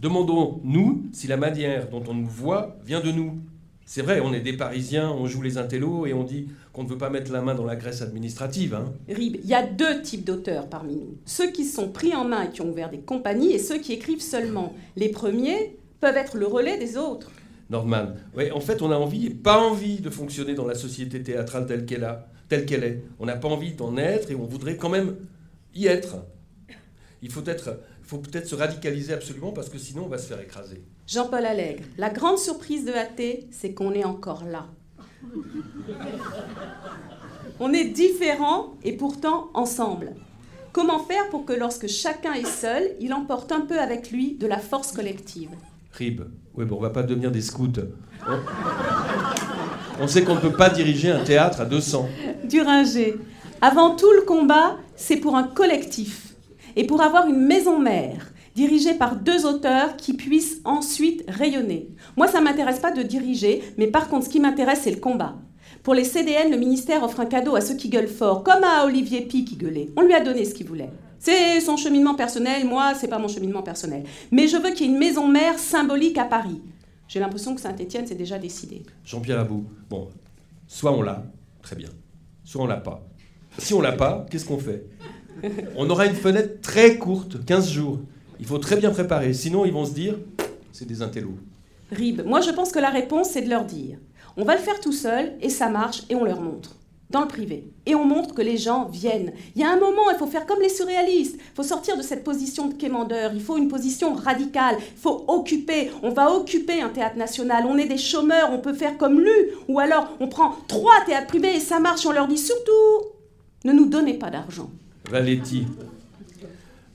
Demandons-nous 0.00 1.06
si 1.12 1.26
la 1.26 1.38
manière 1.38 1.88
dont 1.88 2.02
on 2.06 2.14
nous 2.14 2.26
voit 2.26 2.76
vient 2.84 3.00
de 3.00 3.10
nous. 3.10 3.40
C'est 3.86 4.02
vrai, 4.02 4.20
on 4.20 4.32
est 4.32 4.40
des 4.40 4.54
Parisiens, 4.54 5.10
on 5.10 5.26
joue 5.26 5.42
les 5.42 5.58
intellos 5.58 6.06
et 6.06 6.14
on 6.14 6.24
dit 6.24 6.48
qu'on 6.72 6.84
ne 6.84 6.88
veut 6.88 6.96
pas 6.96 7.10
mettre 7.10 7.30
la 7.32 7.42
main 7.42 7.54
dans 7.54 7.66
la 7.66 7.76
graisse 7.76 8.00
administrative. 8.00 8.74
Hein. 8.74 8.92
Rib, 9.08 9.36
il 9.42 9.46
y 9.46 9.54
a 9.54 9.62
deux 9.62 10.00
types 10.00 10.24
d'auteurs 10.24 10.68
parmi 10.68 10.96
nous. 10.96 11.18
Ceux 11.26 11.50
qui 11.50 11.64
sont 11.64 11.88
pris 11.88 12.14
en 12.14 12.24
main 12.24 12.44
et 12.44 12.50
qui 12.50 12.62
ont 12.62 12.70
ouvert 12.70 12.90
des 12.90 13.00
compagnies 13.00 13.52
et 13.52 13.58
ceux 13.58 13.78
qui 13.78 13.92
écrivent 13.92 14.22
seulement. 14.22 14.74
Les 14.96 15.10
premiers 15.10 15.76
peuvent 16.00 16.16
être 16.16 16.36
le 16.36 16.46
relais 16.46 16.78
des 16.78 16.96
autres. 16.96 17.30
Nordman, 17.70 18.14
oui, 18.36 18.50
en 18.50 18.60
fait, 18.60 18.82
on 18.82 18.90
a 18.90 18.96
envie 18.96 19.26
et 19.26 19.30
pas 19.30 19.58
envie 19.58 20.00
de 20.00 20.10
fonctionner 20.10 20.54
dans 20.54 20.66
la 20.66 20.74
société 20.74 21.22
théâtrale 21.22 21.66
telle 21.66 21.84
qu'elle 21.84 22.04
a, 22.04 22.28
telle 22.48 22.64
qu'elle 22.66 22.84
est. 22.84 23.02
On 23.18 23.26
n'a 23.26 23.36
pas 23.36 23.48
envie 23.48 23.72
d'en 23.72 23.96
être 23.96 24.30
et 24.30 24.34
on 24.34 24.46
voudrait 24.46 24.76
quand 24.76 24.90
même 24.90 25.16
y 25.74 25.86
être. 25.86 26.16
Il 27.22 27.30
faut 27.30 27.44
être 27.46 27.80
il 28.04 28.08
faut 28.08 28.18
peut-être 28.18 28.46
se 28.46 28.54
radicaliser 28.54 29.14
absolument 29.14 29.52
parce 29.52 29.70
que 29.70 29.78
sinon 29.78 30.04
on 30.04 30.08
va 30.08 30.18
se 30.18 30.26
faire 30.26 30.40
écraser. 30.40 30.82
Jean-Paul 31.06 31.46
Allègre, 31.46 31.84
la 31.96 32.10
grande 32.10 32.38
surprise 32.38 32.84
de 32.84 32.92
AT, 32.92 33.46
c'est 33.50 33.72
qu'on 33.72 33.92
est 33.92 34.04
encore 34.04 34.44
là. 34.44 34.66
on 37.60 37.72
est 37.72 37.86
différents 37.86 38.74
et 38.84 38.92
pourtant 38.92 39.48
ensemble. 39.54 40.12
Comment 40.72 40.98
faire 40.98 41.30
pour 41.30 41.46
que 41.46 41.54
lorsque 41.54 41.88
chacun 41.88 42.34
est 42.34 42.46
seul, 42.46 42.90
il 43.00 43.14
emporte 43.14 43.52
un 43.52 43.62
peu 43.62 43.78
avec 43.80 44.10
lui 44.10 44.34
de 44.34 44.46
la 44.46 44.58
force 44.58 44.92
collective? 44.92 45.50
Rib, 45.92 46.22
oui, 46.56 46.66
bon, 46.66 46.76
on 46.76 46.80
va 46.80 46.90
pas 46.90 47.04
devenir 47.04 47.30
des 47.30 47.40
scouts. 47.40 47.72
Hein. 48.26 48.40
on 49.98 50.08
sait 50.08 50.24
qu'on 50.24 50.34
ne 50.34 50.40
peut 50.40 50.52
pas 50.52 50.68
diriger 50.68 51.10
un 51.10 51.24
théâtre 51.24 51.62
à 51.62 51.64
200. 51.64 52.06
Duringer, 52.44 53.14
avant 53.62 53.96
tout 53.96 54.12
le 54.12 54.22
combat, 54.22 54.76
c'est 54.94 55.16
pour 55.16 55.36
un 55.36 55.44
collectif 55.44 56.33
et 56.76 56.86
pour 56.86 57.02
avoir 57.02 57.26
une 57.26 57.40
maison 57.40 57.78
mère 57.78 58.32
dirigée 58.54 58.94
par 58.94 59.16
deux 59.16 59.46
auteurs 59.46 59.96
qui 59.96 60.14
puissent 60.14 60.60
ensuite 60.64 61.24
rayonner. 61.28 61.88
Moi, 62.16 62.28
ça 62.28 62.38
ne 62.38 62.44
m'intéresse 62.44 62.78
pas 62.78 62.92
de 62.92 63.02
diriger, 63.02 63.62
mais 63.78 63.88
par 63.88 64.08
contre, 64.08 64.26
ce 64.26 64.30
qui 64.30 64.40
m'intéresse, 64.40 64.80
c'est 64.82 64.92
le 64.92 65.00
combat. 65.00 65.36
Pour 65.82 65.94
les 65.94 66.04
CDN, 66.04 66.50
le 66.50 66.56
ministère 66.56 67.02
offre 67.02 67.20
un 67.20 67.26
cadeau 67.26 67.56
à 67.56 67.60
ceux 67.60 67.74
qui 67.74 67.88
gueulent 67.88 68.08
fort, 68.08 68.42
comme 68.42 68.64
à 68.64 68.84
Olivier 68.86 69.22
Pi 69.22 69.44
qui 69.44 69.56
gueulait. 69.56 69.90
On 69.96 70.02
lui 70.02 70.14
a 70.14 70.20
donné 70.20 70.44
ce 70.44 70.54
qu'il 70.54 70.66
voulait. 70.66 70.90
C'est 71.18 71.60
son 71.60 71.76
cheminement 71.76 72.14
personnel, 72.14 72.66
moi, 72.66 72.92
c'est 72.94 73.08
pas 73.08 73.18
mon 73.18 73.28
cheminement 73.28 73.62
personnel. 73.62 74.04
Mais 74.30 74.46
je 74.46 74.56
veux 74.56 74.70
qu'il 74.70 74.86
y 74.86 74.88
ait 74.88 74.92
une 74.92 74.98
maison 74.98 75.26
mère 75.26 75.58
symbolique 75.58 76.18
à 76.18 76.24
Paris. 76.24 76.60
J'ai 77.08 77.20
l'impression 77.20 77.54
que 77.54 77.60
Saint-Étienne 77.60 78.06
s'est 78.06 78.14
déjà 78.14 78.38
décidé. 78.38 78.82
Jean-Pierre 79.04 79.40
Abou, 79.40 79.64
bon, 79.90 80.08
soit 80.66 80.92
on 80.92 81.02
l'a, 81.02 81.24
très 81.62 81.76
bien, 81.76 81.88
soit 82.44 82.62
on 82.62 82.66
l'a 82.66 82.76
pas. 82.76 83.06
Si 83.58 83.74
on 83.74 83.80
l'a 83.80 83.92
pas, 83.92 84.26
qu'est-ce 84.30 84.46
qu'on 84.46 84.58
fait? 84.58 84.86
On 85.76 85.88
aura 85.90 86.06
une 86.06 86.14
fenêtre 86.14 86.60
très 86.60 86.98
courte, 86.98 87.44
15 87.44 87.70
jours. 87.70 88.00
Il 88.40 88.46
faut 88.46 88.58
très 88.58 88.76
bien 88.76 88.90
préparer, 88.90 89.32
sinon 89.32 89.64
ils 89.64 89.72
vont 89.72 89.84
se 89.84 89.92
dire, 89.92 90.16
c'est 90.72 90.86
des 90.86 91.02
intellos. 91.02 91.38
Rib, 91.92 92.22
moi 92.26 92.40
je 92.40 92.50
pense 92.50 92.72
que 92.72 92.78
la 92.78 92.90
réponse 92.90 93.30
c'est 93.30 93.42
de 93.42 93.50
leur 93.50 93.64
dire, 93.64 93.98
on 94.36 94.44
va 94.44 94.54
le 94.54 94.60
faire 94.60 94.80
tout 94.80 94.92
seul 94.92 95.34
et 95.40 95.48
ça 95.48 95.68
marche 95.68 96.02
et 96.10 96.14
on 96.14 96.24
leur 96.24 96.40
montre 96.40 96.76
dans 97.10 97.20
le 97.20 97.28
privé. 97.28 97.70
Et 97.86 97.94
on 97.94 98.04
montre 98.04 98.34
que 98.34 98.42
les 98.42 98.56
gens 98.56 98.86
viennent. 98.86 99.32
Il 99.54 99.62
y 99.62 99.64
a 99.64 99.70
un 99.70 99.78
moment, 99.78 100.10
il 100.12 100.18
faut 100.18 100.26
faire 100.26 100.46
comme 100.46 100.60
les 100.60 100.68
surréalistes. 100.68 101.36
Il 101.36 101.54
faut 101.54 101.62
sortir 101.62 101.96
de 101.96 102.02
cette 102.02 102.24
position 102.24 102.66
de 102.66 102.74
quémandeur. 102.74 103.32
Il 103.34 103.40
faut 103.40 103.56
une 103.56 103.68
position 103.68 104.14
radicale. 104.14 104.76
Il 104.80 105.00
faut 105.00 105.24
occuper. 105.28 105.90
On 106.02 106.10
va 106.10 106.32
occuper 106.32 106.80
un 106.80 106.88
théâtre 106.88 107.16
national. 107.16 107.66
On 107.68 107.78
est 107.78 107.86
des 107.86 107.98
chômeurs. 107.98 108.50
On 108.52 108.58
peut 108.58 108.72
faire 108.72 108.98
comme 108.98 109.20
lui. 109.20 109.30
Ou 109.68 109.78
alors, 109.78 110.08
on 110.18 110.28
prend 110.28 110.56
trois 110.66 111.04
théâtres 111.06 111.28
privés 111.28 111.54
et 111.54 111.60
ça 111.60 111.78
marche. 111.78 112.04
On 112.04 112.12
leur 112.12 112.26
dit 112.26 112.38
surtout, 112.38 113.12
ne 113.64 113.72
nous 113.72 113.86
donnez 113.86 114.14
pas 114.14 114.30
d'argent. 114.30 114.70
Valetti. 115.10 115.66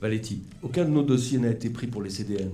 Valetti. 0.00 0.42
Aucun 0.62 0.84
de 0.84 0.90
nos 0.90 1.02
dossiers 1.02 1.38
n'a 1.38 1.50
été 1.50 1.70
pris 1.70 1.86
pour 1.86 2.02
les 2.02 2.10
CDN. 2.10 2.50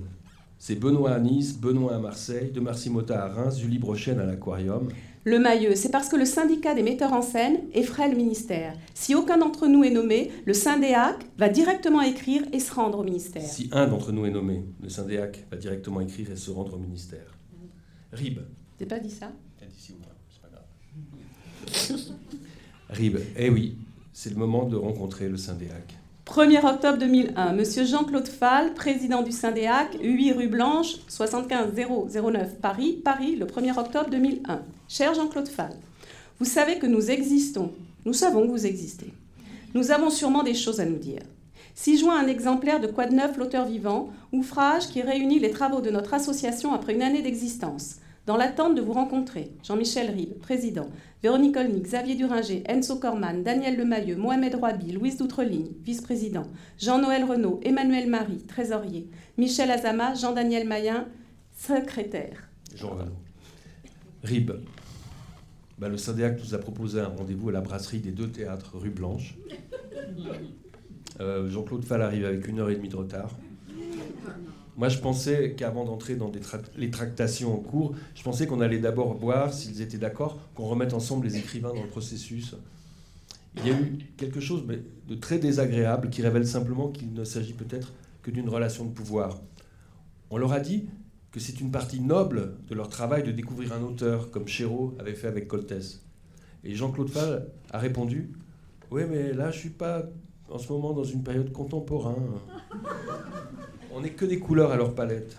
C'est 0.59 0.75
Benoît 0.75 1.11
à 1.11 1.19
Nice, 1.19 1.57
Benoît 1.57 1.95
à 1.95 1.99
Marseille, 1.99 2.51
de 2.51 2.59
Marcy 2.59 2.89
Mota 2.89 3.23
à 3.23 3.27
Reims, 3.27 3.59
Julie 3.59 3.79
Brochen 3.79 4.19
à 4.19 4.25
l'Aquarium. 4.25 4.87
Le 5.23 5.39
Mailleux, 5.39 5.75
c'est 5.75 5.91
parce 5.91 6.09
que 6.09 6.15
le 6.15 6.25
syndicat 6.25 6.73
des 6.73 6.83
metteurs 6.83 7.13
en 7.13 7.21
scène 7.21 7.57
effraie 7.73 8.09
le 8.09 8.15
ministère. 8.15 8.73
Si 8.93 9.13
aucun 9.13 9.37
d'entre 9.37 9.67
nous 9.67 9.83
est 9.83 9.89
nommé, 9.89 10.31
le 10.45 10.53
syndéac 10.53 11.25
va 11.37 11.49
directement 11.49 12.01
écrire 12.01 12.43
et 12.53 12.59
se 12.59 12.73
rendre 12.73 12.99
au 12.99 13.03
ministère. 13.03 13.41
Si 13.41 13.69
un 13.71 13.87
d'entre 13.87 14.11
nous 14.11 14.25
est 14.25 14.31
nommé, 14.31 14.63
le 14.81 14.89
syndéac 14.89 15.45
va 15.51 15.57
directement 15.57 16.01
écrire 16.01 16.31
et 16.31 16.35
se 16.35 16.49
rendre 16.49 16.75
au 16.75 16.79
ministère. 16.79 17.37
Rib. 18.13 18.39
J'ai 18.79 18.85
pas 18.85 18.99
dit 18.99 19.09
ça? 19.09 19.31
Dit 19.59 19.93
c'est 20.31 20.41
pas 20.41 20.49
grave. 20.49 22.15
Rib, 22.89 23.17
eh 23.37 23.49
oui, 23.49 23.77
c'est 24.19 24.31
le 24.31 24.35
moment 24.35 24.65
de 24.65 24.75
rencontrer 24.75 25.29
le 25.29 25.37
Syndéac. 25.37 25.95
1er 26.25 26.65
octobre 26.65 26.97
2001, 26.97 27.53
Monsieur 27.53 27.85
Jean-Claude 27.85 28.27
Fall, 28.27 28.73
président 28.73 29.21
du 29.21 29.31
Syndéac, 29.31 29.95
8 30.01 30.31
rue 30.31 30.47
Blanche, 30.47 30.95
75 31.07 31.71
009 31.75 32.55
Paris, 32.59 32.99
Paris, 33.05 33.35
le 33.35 33.45
1er 33.45 33.77
octobre 33.77 34.09
2001. 34.09 34.61
Cher 34.87 35.13
Jean-Claude 35.13 35.47
Fall, 35.47 35.75
vous 36.39 36.47
savez 36.47 36.79
que 36.79 36.87
nous 36.87 37.11
existons. 37.11 37.73
Nous 38.05 38.13
savons 38.13 38.47
que 38.47 38.51
vous 38.51 38.65
existez. 38.65 39.13
Nous 39.75 39.91
avons 39.91 40.09
sûrement 40.09 40.41
des 40.41 40.55
choses 40.55 40.79
à 40.79 40.85
nous 40.85 40.97
dire. 40.97 41.21
Si 41.75 41.99
joint 41.99 42.17
un 42.17 42.25
exemplaire 42.25 42.79
de 42.79 42.87
Quoi 42.87 43.05
de 43.05 43.13
neuf, 43.13 43.37
l'auteur 43.37 43.67
vivant, 43.67 44.09
ouvrage 44.31 44.87
qui 44.87 45.03
réunit 45.03 45.37
les 45.37 45.51
travaux 45.51 45.81
de 45.81 45.91
notre 45.91 46.15
association 46.15 46.73
après 46.73 46.95
une 46.95 47.03
année 47.03 47.21
d'existence. 47.21 47.97
Dans 48.27 48.35
l'attente 48.35 48.75
de 48.75 48.81
vous 48.81 48.91
rencontrer, 48.91 49.53
Jean-Michel 49.63 50.11
Ribes, 50.11 50.37
président, 50.39 50.89
Véronique 51.23 51.55
Olny, 51.55 51.79
Xavier 51.79 52.13
Duringer, 52.15 52.61
Enzo 52.67 52.97
Corman, 52.97 53.41
Daniel 53.41 53.77
Lemailleux, 53.77 54.17
Mohamed 54.17 54.53
Roabi, 54.55 54.91
Louise 54.91 55.15
Doutreligne, 55.15 55.69
vice-président, 55.85 56.43
Jean-Noël 56.77 57.23
Renaud, 57.23 57.61
Emmanuel 57.63 58.09
Marie, 58.09 58.43
trésorier, 58.45 59.07
Michel 59.37 59.71
Azama, 59.71 60.13
Jean-Daniel 60.13 60.67
Mayen, 60.67 61.07
secrétaire. 61.53 62.49
Jean 62.75 62.89
Renaud. 62.89 63.15
Rib, 64.23 64.51
bah, 65.77 65.87
le 65.87 65.95
syndicat 65.95 66.31
nous 66.31 66.53
a 66.53 66.57
proposé 66.57 66.99
un 66.99 67.07
rendez-vous 67.07 67.47
à 67.47 67.53
la 67.53 67.61
brasserie 67.61 67.99
des 67.99 68.11
deux 68.11 68.27
théâtres 68.27 68.77
rue 68.77 68.89
Blanche. 68.89 69.37
Euh, 71.21 71.49
Jean-Claude 71.49 71.85
Fall 71.85 72.01
arrive 72.01 72.25
avec 72.25 72.45
une 72.49 72.59
heure 72.59 72.69
et 72.69 72.75
demie 72.75 72.89
de 72.89 72.97
retard. 72.97 73.37
Moi, 74.77 74.89
je 74.89 74.99
pensais 74.99 75.55
qu'avant 75.57 75.85
d'entrer 75.85 76.15
dans 76.15 76.31
les 76.75 76.91
tractations 76.91 77.51
en 77.51 77.57
cours, 77.57 77.95
je 78.13 78.21
pensais 78.21 78.45
qu'on 78.45 78.61
allait 78.61 78.77
d'abord 78.77 79.15
voir 79.15 79.51
s'ils 79.51 79.81
étaient 79.81 79.97
d'accord, 79.97 80.39
qu'on 80.53 80.67
remette 80.67 80.93
ensemble 80.93 81.25
les 81.25 81.37
écrivains 81.37 81.73
dans 81.73 81.81
le 81.81 81.89
processus. 81.89 82.55
Il 83.57 83.67
y 83.67 83.71
a 83.71 83.79
eu 83.79 83.97
quelque 84.17 84.39
chose 84.39 84.63
de 85.07 85.15
très 85.15 85.39
désagréable 85.39 86.11
qui 86.11 86.21
révèle 86.21 86.45
simplement 86.45 86.89
qu'il 86.89 87.11
ne 87.11 87.23
s'agit 87.23 87.53
peut-être 87.53 87.91
que 88.21 88.29
d'une 88.29 88.49
relation 88.49 88.85
de 88.85 88.91
pouvoir. 88.91 89.41
On 90.29 90.37
leur 90.37 90.53
a 90.53 90.59
dit 90.59 90.87
que 91.31 91.39
c'est 91.39 91.59
une 91.59 91.71
partie 91.71 91.99
noble 91.99 92.53
de 92.67 92.75
leur 92.75 92.87
travail 92.87 93.23
de 93.23 93.31
découvrir 93.31 93.73
un 93.73 93.81
auteur, 93.81 94.29
comme 94.29 94.47
Chéreau 94.47 94.95
avait 94.99 95.15
fait 95.15 95.27
avec 95.27 95.47
Coltès. 95.47 96.03
Et 96.63 96.75
Jean-Claude 96.75 97.09
Fall 97.09 97.47
a 97.71 97.79
répondu 97.79 98.31
Oui, 98.91 99.03
mais 99.09 99.33
là, 99.33 99.49
je 99.49 99.57
suis 99.57 99.69
pas 99.69 100.03
en 100.49 100.57
ce 100.57 100.71
moment 100.71 100.93
dans 100.93 101.03
une 101.03 101.23
période 101.23 101.51
contemporaine. 101.51 102.31
On 103.93 104.01
n'est 104.01 104.11
que 104.11 104.25
des 104.25 104.39
couleurs 104.39 104.71
à 104.71 104.75
leur 104.75 104.93
palette. 104.95 105.37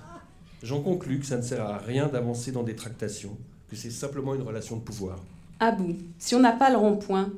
J'en 0.62 0.80
conclus 0.80 1.20
que 1.20 1.26
ça 1.26 1.36
ne 1.36 1.42
sert 1.42 1.64
à 1.64 1.78
rien 1.78 2.08
d'avancer 2.08 2.50
dans 2.52 2.62
des 2.62 2.74
tractations, 2.74 3.36
que 3.68 3.76
c'est 3.76 3.90
simplement 3.90 4.34
une 4.34 4.42
relation 4.42 4.76
de 4.76 4.82
pouvoir. 4.82 5.18
À 5.60 5.70
bout. 5.70 5.96
Si 6.18 6.34
on 6.34 6.40
n'a 6.40 6.52
pas 6.52 6.70
le 6.70 6.76
rond-point, 6.76 7.32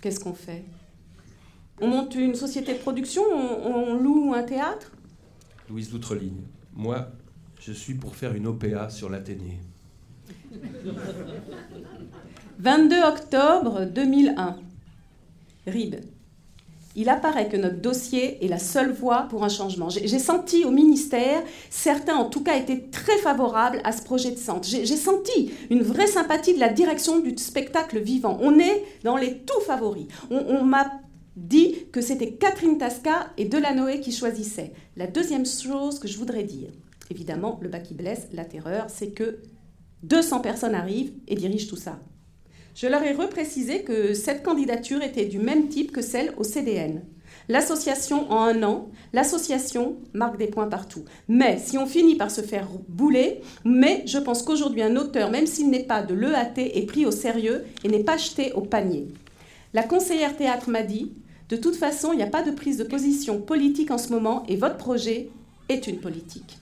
qu'est-ce 0.00 0.20
qu'on 0.20 0.34
fait? 0.34 0.64
On 1.80 1.88
monte 1.88 2.14
une 2.14 2.34
société 2.34 2.72
de 2.74 2.78
production 2.78 3.22
on, 3.32 3.94
loue 3.98 4.32
un 4.34 4.44
théâtre? 4.44 4.92
Louise 5.68 5.90
Doutreline, 5.90 6.42
moi, 6.72 7.08
je 7.60 7.72
suis 7.72 7.94
pour 7.94 8.14
faire 8.14 8.34
une 8.34 8.46
OPA 8.46 8.90
sur 8.90 9.10
l'Athénée. 9.10 9.58
22 12.58 13.02
octobre 13.02 13.84
2001. 13.84 14.56
Ribes 15.66 16.13
il 16.94 17.08
apparaît 17.08 17.48
que 17.48 17.56
notre 17.56 17.80
dossier 17.80 18.44
est 18.44 18.48
la 18.48 18.58
seule 18.58 18.92
voie 18.92 19.26
pour 19.28 19.44
un 19.44 19.48
changement. 19.48 19.88
J'ai 19.88 20.18
senti 20.18 20.64
au 20.64 20.70
ministère, 20.70 21.42
certains 21.70 22.16
en 22.16 22.26
tout 22.26 22.42
cas 22.42 22.56
étaient 22.56 22.88
très 22.90 23.18
favorables 23.18 23.80
à 23.84 23.92
ce 23.92 24.02
projet 24.02 24.30
de 24.30 24.38
centre. 24.38 24.68
J'ai 24.68 24.86
senti 24.86 25.52
une 25.70 25.82
vraie 25.82 26.06
sympathie 26.06 26.54
de 26.54 26.60
la 26.60 26.68
direction 26.68 27.20
du 27.20 27.36
spectacle 27.36 27.98
vivant. 27.98 28.38
On 28.40 28.58
est 28.58 28.84
dans 29.02 29.16
les 29.16 29.38
tout 29.38 29.60
favoris. 29.66 30.06
On, 30.30 30.62
m'a 30.62 30.90
dit 31.36 31.86
que 31.92 32.00
c'était 32.00 32.32
Catherine 32.32 32.78
Tasca 32.78 33.30
et 33.36 33.44
Delanoë 33.44 34.00
qui 34.00 34.12
choisissaient. 34.12 34.72
La 34.96 35.06
deuxième 35.06 35.46
chose 35.46 35.98
que 35.98 36.08
je 36.08 36.16
voudrais 36.16 36.44
dire, 36.44 36.70
Évidemment, 37.10 37.58
le 37.62 37.68
bas 37.68 37.80
qui 37.80 37.94
blesse, 37.94 38.28
la 38.32 38.44
terreur, 38.44 38.86
c'est 38.88 39.10
que 39.10 39.38
200 40.04 40.40
personnes 40.40 40.74
arrivent 40.74 41.12
et 41.28 41.34
dirigent 41.34 41.68
tout 41.68 41.76
ça. 41.76 41.98
Je 42.74 42.88
leur 42.88 43.04
ai 43.04 43.12
reprécisé 43.12 43.82
que 43.82 44.14
cette 44.14 44.42
candidature 44.42 45.00
était 45.02 45.26
du 45.26 45.38
même 45.38 45.68
type 45.68 45.92
que 45.92 46.02
celle 46.02 46.34
au 46.38 46.42
CDN. 46.42 47.02
L'association 47.48 48.30
en 48.32 48.40
un 48.42 48.62
an, 48.64 48.88
l'association 49.12 49.96
marque 50.12 50.38
des 50.38 50.48
points 50.48 50.66
partout. 50.66 51.04
Mais 51.28 51.58
si 51.62 51.78
on 51.78 51.86
finit 51.86 52.16
par 52.16 52.32
se 52.32 52.40
faire 52.40 52.66
bouler, 52.88 53.42
mais 53.64 54.02
je 54.06 54.18
pense 54.18 54.42
qu'aujourd'hui 54.42 54.82
un 54.82 54.96
auteur, 54.96 55.30
même 55.30 55.46
s'il 55.46 55.70
n'est 55.70 55.84
pas 55.84 56.02
de 56.02 56.14
l'EAT, 56.14 56.54
est 56.56 56.86
pris 56.86 57.06
au 57.06 57.12
sérieux 57.12 57.64
et 57.84 57.88
n'est 57.88 58.02
pas 58.02 58.16
jeté 58.16 58.52
au 58.52 58.62
panier. 58.62 59.06
La 59.72 59.84
conseillère 59.84 60.36
théâtre 60.36 60.68
m'a 60.68 60.82
dit, 60.82 61.12
de 61.50 61.56
toute 61.56 61.76
façon, 61.76 62.12
il 62.12 62.16
n'y 62.16 62.22
a 62.22 62.28
pas 62.28 62.42
de 62.42 62.50
prise 62.50 62.78
de 62.78 62.84
position 62.84 63.40
politique 63.40 63.92
en 63.92 63.98
ce 63.98 64.10
moment 64.10 64.42
et 64.48 64.56
votre 64.56 64.78
projet 64.78 65.28
est 65.68 65.86
une 65.86 66.00
politique. 66.00 66.58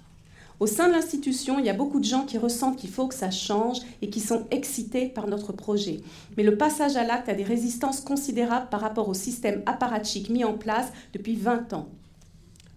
Au 0.62 0.68
sein 0.68 0.87
de 0.87 0.92
l'institution, 0.92 1.59
il 1.59 1.64
y 1.64 1.70
a 1.70 1.75
beaucoup 1.75 1.98
de 1.98 2.05
gens 2.05 2.25
qui 2.25 2.38
ressentent 2.38 2.77
qu'il 2.77 2.88
faut 2.88 3.09
que 3.09 3.16
ça 3.16 3.33
change 3.33 3.79
et 4.01 4.11
qui 4.11 4.20
sont 4.20 4.46
excités 4.53 5.09
par 5.09 5.27
notre 5.27 5.53
projet. 5.53 6.03
Mais 6.37 6.44
le 6.44 6.57
passage 6.57 6.94
à 6.94 7.03
l'acte 7.03 7.29
a 7.29 7.35
des 7.35 7.42
résistances 7.42 8.01
considérables 8.01 8.68
par 8.68 8.81
rapport 8.81 9.09
au 9.09 9.14
système 9.14 9.62
apparatchik 9.66 10.31
mis 10.31 10.44
en 10.44 10.57
place 10.57 10.92
depuis 11.14 11.35
20 11.35 11.72
ans. 11.72 11.88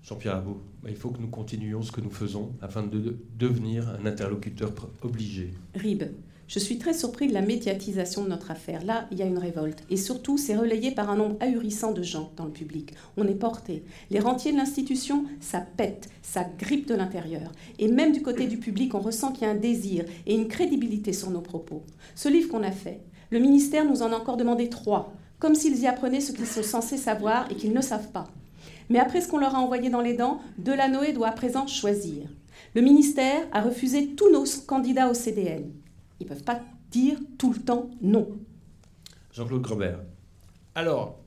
Jean-Pierre 0.02 0.38
Abou, 0.38 0.58
bah, 0.82 0.90
il 0.90 0.96
faut 0.96 1.12
que 1.12 1.22
nous 1.22 1.28
continuions 1.28 1.84
ce 1.84 1.92
que 1.92 2.02
nous 2.02 2.10
faisons 2.10 2.54
afin 2.60 2.82
de 2.82 3.18
devenir 3.38 3.88
un 4.02 4.08
interlocuteur 4.08 4.72
obligé. 5.04 5.54
Rib, 5.76 6.06
je 6.48 6.60
suis 6.60 6.78
très 6.78 6.94
surpris 6.94 7.28
de 7.28 7.34
la 7.34 7.42
médiatisation 7.42 8.24
de 8.24 8.30
notre 8.30 8.52
affaire. 8.52 8.86
Là, 8.86 9.08
il 9.12 9.18
y 9.18 9.24
a 9.24 9.26
une 9.26 9.40
révolte. 9.40 9.84
Et 9.90 9.98
surtout, 9.98 10.38
c'est 10.38 10.56
relayé 10.56 10.92
par 10.92 11.10
un 11.10 11.16
nombre 11.16 11.38
ahurissant 11.40 11.92
de 11.92 12.04
gens 12.04 12.32
dans 12.38 12.46
le 12.46 12.52
public. 12.52 12.94
On 13.18 13.28
est 13.28 13.34
porté. 13.34 13.84
Les 14.12 14.20
rentiers 14.20 14.52
de 14.52 14.58
l'institution, 14.58 15.26
ça 15.40 15.62
pète, 15.62 16.10
ça 16.22 16.46
grippe 16.58 16.88
de 16.88 16.94
l'intérieur. 16.94 17.52
Et 17.80 17.88
même 17.88 18.12
du 18.12 18.22
côté 18.22 18.46
du 18.46 18.58
public, 18.58 18.94
on 18.94 19.00
ressent 19.00 19.32
qu'il 19.32 19.44
y 19.44 19.50
a 19.50 19.54
un 19.54 19.56
désir 19.56 20.06
et 20.28 20.36
une 20.36 20.48
crédibilité 20.48 21.14
sur 21.14 21.32
nos 21.32 21.42
propos. 21.42 21.82
Ce 22.14 22.30
livre 22.30 22.50
qu'on 22.50 22.64
a 22.64 22.72
fait, 22.72 23.00
le 23.32 23.40
ministère 23.40 23.86
nous 23.86 24.04
en 24.04 24.12
a 24.12 24.16
encore 24.16 24.38
demandé 24.38 24.70
trois, 24.70 25.14
comme 25.40 25.56
s'ils 25.56 25.80
y 25.80 25.88
apprenaient 25.88 26.22
ce 26.22 26.32
qu'ils 26.32 26.46
sont 26.46 26.64
censés 26.64 26.98
savoir 26.98 27.52
et 27.52 27.56
qu'ils 27.56 27.74
ne 27.74 27.82
savent 27.82 28.12
pas. 28.12 28.28
Mais 28.90 29.00
après 29.00 29.22
ce 29.22 29.28
qu'on 29.28 29.40
leur 29.40 29.56
a 29.56 29.60
envoyé 29.60 29.90
dans 29.90 30.02
les 30.02 30.14
dents, 30.14 30.40
Delanoë 30.60 31.14
doit 31.14 31.30
à 31.30 31.32
présent 31.32 31.66
choisir. 31.66 32.28
Le 32.76 32.82
ministère 32.82 33.48
a 33.52 33.62
refusé 33.62 34.10
tous 34.16 34.32
nos 34.32 34.44
candidats 34.68 35.10
au 35.10 35.16
CDN. 35.16 35.72
Ils 36.20 36.24
ne 36.24 36.30
peuvent 36.30 36.44
pas 36.44 36.62
dire 36.92 37.18
tout 37.38 37.54
le 37.54 37.60
temps 37.60 37.92
non. 38.02 38.38
Jean-Claude 39.34 39.62
Grobert. 39.62 40.00
Alors, 40.76 41.20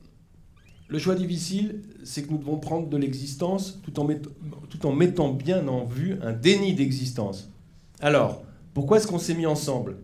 le 0.87 0.97
choix 0.97 1.13
difficile, 1.15 1.83
c'est 2.03 2.23
que 2.23 2.31
nous 2.31 2.39
devons 2.39 2.57
prendre 2.57 2.89
de 2.89 2.97
l'existence 2.97 3.79
tout, 3.83 3.99
en 3.99 4.93
mettant 4.93 5.33
bien 5.33 5.67
en 5.67 5.85
vue 5.85 6.17
un 6.21 6.33
déni 6.33 6.73
d'existence. 6.73 7.51
Alors, 7.99 8.43
pourquoi 8.73 8.97
est-ce 8.97 9.07
qu'on 9.07 9.19
s'est 9.19 9.35
mis 9.35 9.45
ensemble? 9.45 9.97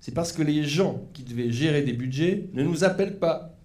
C'est 0.00 0.12
parce 0.12 0.32
que 0.32 0.42
les 0.42 0.64
gens 0.64 1.02
qui 1.12 1.22
devaient 1.22 1.52
gérer 1.52 1.82
des 1.82 1.92
budgets 1.92 2.48
ne 2.52 2.64
nous 2.64 2.84
appellent 2.84 3.18
pas. 3.18 3.56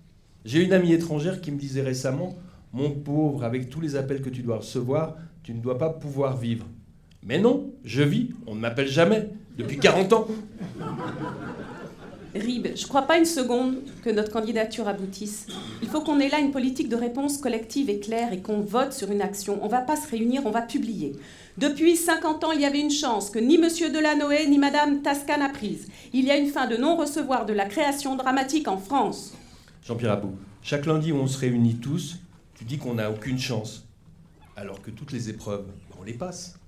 J'ai 0.45 0.63
une 0.63 0.73
amie 0.73 0.93
étrangère 0.93 1.41
qui 1.41 1.51
me 1.51 1.57
disait 1.57 1.81
récemment, 1.81 2.35
mon 2.71 2.91
pauvre, 2.91 3.43
avec 3.43 3.69
tous 3.69 3.81
les 3.81 3.95
appels 3.95 4.21
que 4.21 4.29
tu 4.29 4.43
dois 4.43 4.57
recevoir, 4.57 5.15
tu 5.41 5.53
ne 5.53 5.61
dois 5.61 5.77
pas 5.77 5.89
pouvoir 5.89 6.37
vivre. 6.37 6.65
Mais 7.23 7.39
non, 7.39 7.73
je 7.83 8.03
vis, 8.03 8.29
on 8.45 8.55
ne 8.55 8.59
m'appelle 8.59 8.87
jamais 8.87 9.29
depuis 9.59 9.77
40 9.77 10.13
ans. 10.13 10.27
Rib, 12.33 12.67
je 12.75 12.83
ne 12.83 12.87
crois 12.87 13.01
pas 13.01 13.17
une 13.17 13.25
seconde 13.25 13.79
que 14.03 14.09
notre 14.09 14.31
candidature 14.31 14.87
aboutisse. 14.87 15.47
Il 15.81 15.89
faut 15.89 16.01
qu'on 16.01 16.19
ait 16.19 16.29
là 16.29 16.39
une 16.39 16.51
politique 16.51 16.87
de 16.87 16.95
réponse 16.95 17.39
collective 17.39 17.89
et 17.89 17.99
claire 17.99 18.31
et 18.31 18.39
qu'on 18.39 18.61
vote 18.61 18.93
sur 18.93 19.11
une 19.11 19.21
action. 19.21 19.59
On 19.61 19.65
ne 19.65 19.71
va 19.71 19.81
pas 19.81 19.95
se 19.95 20.09
réunir, 20.09 20.43
on 20.45 20.51
va 20.51 20.61
publier. 20.61 21.13
Depuis 21.57 21.97
50 21.97 22.43
ans, 22.43 22.51
il 22.51 22.61
y 22.61 22.65
avait 22.65 22.79
une 22.79 22.91
chance 22.91 23.31
que 23.31 23.39
ni 23.39 23.55
M. 23.55 23.63
Delanoë 23.63 24.47
ni 24.47 24.59
Mme 24.59 25.01
Tasca 25.01 25.37
n'a 25.37 25.49
prise. 25.49 25.89
Il 26.13 26.23
y 26.23 26.31
a 26.31 26.37
une 26.37 26.47
fin 26.47 26.67
de 26.67 26.77
non-recevoir 26.77 27.45
de 27.45 27.53
la 27.53 27.65
création 27.65 28.15
dramatique 28.15 28.67
en 28.67 28.77
France. 28.77 29.33
Jean-Pierre 29.83 30.13
Abou, 30.13 30.35
chaque 30.61 30.85
lundi 30.85 31.11
où 31.11 31.17
on 31.17 31.27
se 31.27 31.39
réunit 31.39 31.75
tous, 31.75 32.19
tu 32.53 32.63
dis 32.63 32.77
qu'on 32.77 32.93
n'a 32.93 33.11
aucune 33.11 33.39
chance. 33.39 33.85
Alors 34.55 34.81
que 34.81 34.91
toutes 34.91 35.11
les 35.11 35.29
épreuves, 35.29 35.65
on 35.99 36.03
les 36.03 36.13
passe. 36.13 36.59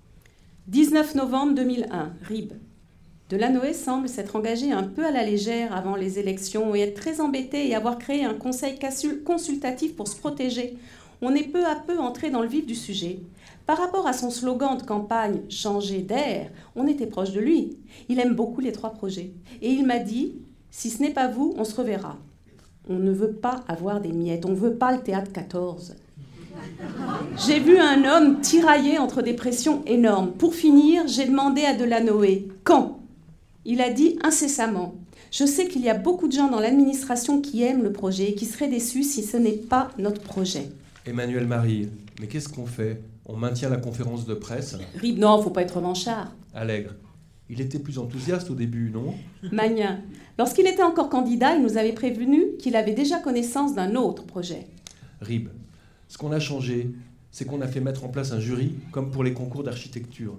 19 0.68 1.16
novembre 1.16 1.54
2001, 1.56 2.14
RIB. 2.28 2.54
Delanoë 3.32 3.74
semble 3.74 4.10
s'être 4.10 4.36
engagé 4.36 4.74
un 4.74 4.84
peu 4.84 5.06
à 5.06 5.12
la 5.12 5.24
légère 5.24 5.74
avant 5.74 5.96
les 5.96 6.20
élections 6.20 6.76
et 6.76 6.82
être 6.82 7.00
très 7.00 7.22
embêté 7.22 7.70
et 7.70 7.76
avoir 7.76 7.98
créé 7.98 8.26
un 8.26 8.34
conseil 8.34 8.78
consultatif 9.24 9.96
pour 9.96 10.10
se 10.10 10.18
protéger. 10.18 10.76
On 11.22 11.34
est 11.34 11.48
peu 11.48 11.66
à 11.66 11.76
peu 11.76 11.98
entré 11.98 12.30
dans 12.30 12.42
le 12.42 12.50
vif 12.50 12.66
du 12.66 12.76
sujet. 12.76 13.20
Par 13.66 13.78
rapport 13.78 14.06
à 14.06 14.12
son 14.12 14.32
slogan 14.32 14.78
de 14.78 14.84
campagne 14.84 15.44
Changer 15.48 16.00
d'air, 16.02 16.52
on 16.76 16.88
était 16.88 17.08
proche 17.08 17.32
de 17.32 17.40
lui. 17.40 17.78
Il 18.10 18.20
aime 18.20 18.36
beaucoup 18.36 18.60
les 18.60 18.74
trois 18.74 18.90
projets. 18.90 19.32
Et 19.62 19.70
il 19.70 19.86
m'a 19.86 20.00
dit 20.00 20.36
Si 20.70 20.90
ce 20.90 21.02
n'est 21.02 21.14
pas 21.14 21.30
vous, 21.30 21.54
on 21.58 21.64
se 21.64 21.76
reverra. 21.76 22.18
On 22.90 22.96
ne 22.96 23.14
veut 23.14 23.32
pas 23.32 23.64
avoir 23.70 24.02
des 24.02 24.12
miettes, 24.12 24.46
on 24.46 24.50
ne 24.50 24.56
veut 24.56 24.76
pas 24.76 24.92
le 24.92 25.04
théâtre 25.04 25.32
14. 25.32 25.96
J'ai 27.48 27.62
vu 27.62 27.78
un 27.78 28.04
homme 28.04 28.42
tiraillé 28.42 28.98
entre 29.00 29.22
des 29.22 29.36
pressions 29.36 29.84
énormes. 29.86 30.34
Pour 30.34 30.54
finir, 30.54 31.08
j'ai 31.08 31.28
demandé 31.28 31.64
à 31.64 31.74
Delanoë 31.74 32.50
Quand? 32.66 33.01
Il 33.66 33.82
a 33.82 33.92
dit 33.92 34.18
incessamment 34.24 34.96
Je 35.32 35.46
sais 35.46 35.68
qu'il 35.68 35.82
y 35.82 35.90
a 35.90 35.94
beaucoup 35.94 36.28
de 36.28 36.34
gens 36.34 36.50
dans 36.50 36.60
l'administration 36.60 37.42
qui 37.42 37.64
aiment 37.64 37.84
le 37.84 37.92
projet 37.92 38.32
et 38.32 38.36
qui 38.36 38.46
seraient 38.46 38.70
déçus 38.70 39.04
si 39.04 39.24
ce 39.24 39.38
n'est 39.38 39.52
pas 39.52 39.92
notre 39.98 40.22
projet. 40.22 40.70
Emmanuel 41.06 41.48
Marie, 41.48 41.90
mais 42.20 42.28
qu'est-ce 42.28 42.50
qu'on 42.50 42.66
fait? 42.66 43.02
On 43.26 43.36
maintient 43.36 43.70
la 43.70 43.78
conférence 43.78 44.26
de 44.26 44.34
presse? 44.34 44.78
Rib, 45.00 45.18
non, 45.18 45.42
faut 45.42 45.50
pas 45.50 45.62
être 45.62 45.78
revanchard. 45.78 46.32
Allègre. 46.54 46.92
Il 47.50 47.60
était 47.60 47.80
plus 47.80 47.98
enthousiaste 47.98 48.50
au 48.50 48.56
début, 48.56 48.90
non? 48.92 49.14
Magnin. 49.52 50.00
Lorsqu'il 50.38 50.68
était 50.68 50.84
encore 50.84 51.10
candidat, 51.10 51.56
il 51.56 51.62
nous 51.62 51.78
avait 51.78 51.92
prévenu 51.92 52.56
qu'il 52.60 52.76
avait 52.76 52.94
déjà 52.94 53.20
connaissance 53.20 53.76
d'un 53.76 53.96
autre 53.96 54.24
projet. 54.24 54.68
Rib, 55.22 55.50
ce 56.08 56.18
qu'on 56.18 56.32
a 56.32 56.40
changé, 56.40 56.90
c'est 57.32 57.46
qu'on 57.46 57.62
a 57.62 57.68
fait 57.68 57.80
mettre 57.80 58.04
en 58.06 58.10
place 58.10 58.32
un 58.32 58.40
jury 58.40 58.74
comme 58.92 59.12
pour 59.12 59.24
les 59.24 59.34
concours 59.34 59.64
d'architecture. 59.64 60.38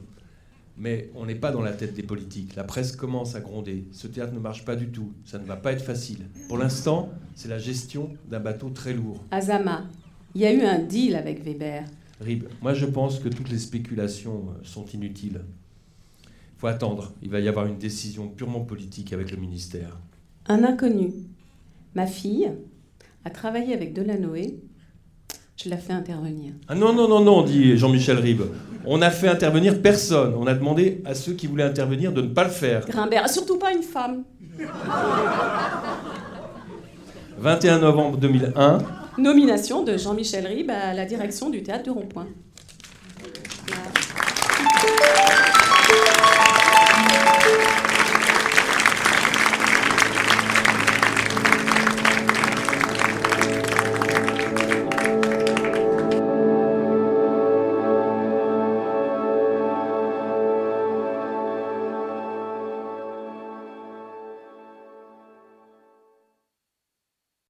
Mais 0.78 1.10
on 1.14 1.26
n'est 1.26 1.34
pas 1.34 1.52
dans 1.52 1.60
la 1.60 1.72
tête 1.72 1.94
des 1.94 2.02
politiques. 2.02 2.56
La 2.56 2.64
presse 2.64 2.96
commence 2.96 3.34
à 3.34 3.40
gronder. 3.40 3.86
Ce 3.92 4.06
théâtre 4.06 4.32
ne 4.32 4.38
marche 4.38 4.64
pas 4.64 4.74
du 4.74 4.88
tout. 4.88 5.12
Ça 5.24 5.38
ne 5.38 5.44
va 5.44 5.56
pas 5.56 5.72
être 5.72 5.84
facile. 5.84 6.26
Pour 6.48 6.58
l'instant, 6.58 7.10
c'est 7.34 7.48
la 7.48 7.58
gestion 7.58 8.10
d'un 8.30 8.40
bateau 8.40 8.70
très 8.70 8.94
lourd. 8.94 9.22
Azama, 9.30 9.84
il 10.34 10.40
y 10.40 10.46
a 10.46 10.52
eu 10.52 10.62
un 10.62 10.78
deal 10.78 11.14
avec 11.14 11.44
Weber. 11.44 11.84
Rib, 12.20 12.44
moi 12.60 12.72
je 12.72 12.86
pense 12.86 13.18
que 13.18 13.28
toutes 13.28 13.50
les 13.50 13.58
spéculations 13.58 14.48
euh, 14.48 14.64
sont 14.64 14.86
inutiles. 14.86 15.40
Il 16.24 16.58
faut 16.58 16.68
attendre. 16.68 17.12
Il 17.22 17.30
va 17.30 17.40
y 17.40 17.48
avoir 17.48 17.66
une 17.66 17.78
décision 17.78 18.28
purement 18.28 18.60
politique 18.60 19.12
avec 19.12 19.30
le 19.30 19.36
ministère. 19.36 19.98
Un 20.46 20.64
inconnu. 20.64 21.12
Ma 21.94 22.06
fille 22.06 22.50
a 23.24 23.30
travaillé 23.30 23.74
avec 23.74 23.92
Delanoë 23.92 24.54
je 25.56 25.68
l'ai 25.68 25.76
fait 25.76 25.92
intervenir. 25.92 26.54
Ah 26.68 26.74
non, 26.74 26.92
non, 26.92 27.08
non, 27.08 27.20
non, 27.20 27.42
dit 27.42 27.76
Jean-Michel 27.76 28.18
Ribes. 28.18 28.42
On 28.84 28.98
n'a 28.98 29.10
fait 29.10 29.28
intervenir 29.28 29.80
personne. 29.80 30.34
On 30.36 30.46
a 30.46 30.54
demandé 30.54 31.02
à 31.04 31.14
ceux 31.14 31.32
qui 31.34 31.46
voulaient 31.46 31.62
intervenir 31.62 32.12
de 32.12 32.22
ne 32.22 32.28
pas 32.28 32.44
le 32.44 32.50
faire. 32.50 32.84
Grimbert, 32.86 33.28
surtout 33.28 33.58
pas 33.58 33.72
une 33.72 33.82
femme. 33.82 34.24
21 37.38 37.78
novembre 37.78 38.18
2001. 38.18 38.78
Nomination 39.18 39.82
de 39.84 39.96
Jean-Michel 39.96 40.46
Ribes 40.46 40.70
à 40.70 40.94
la 40.94 41.04
direction 41.04 41.50
du 41.50 41.62
théâtre 41.62 41.84
de 41.84 41.90
Rond-Point. 41.90 42.26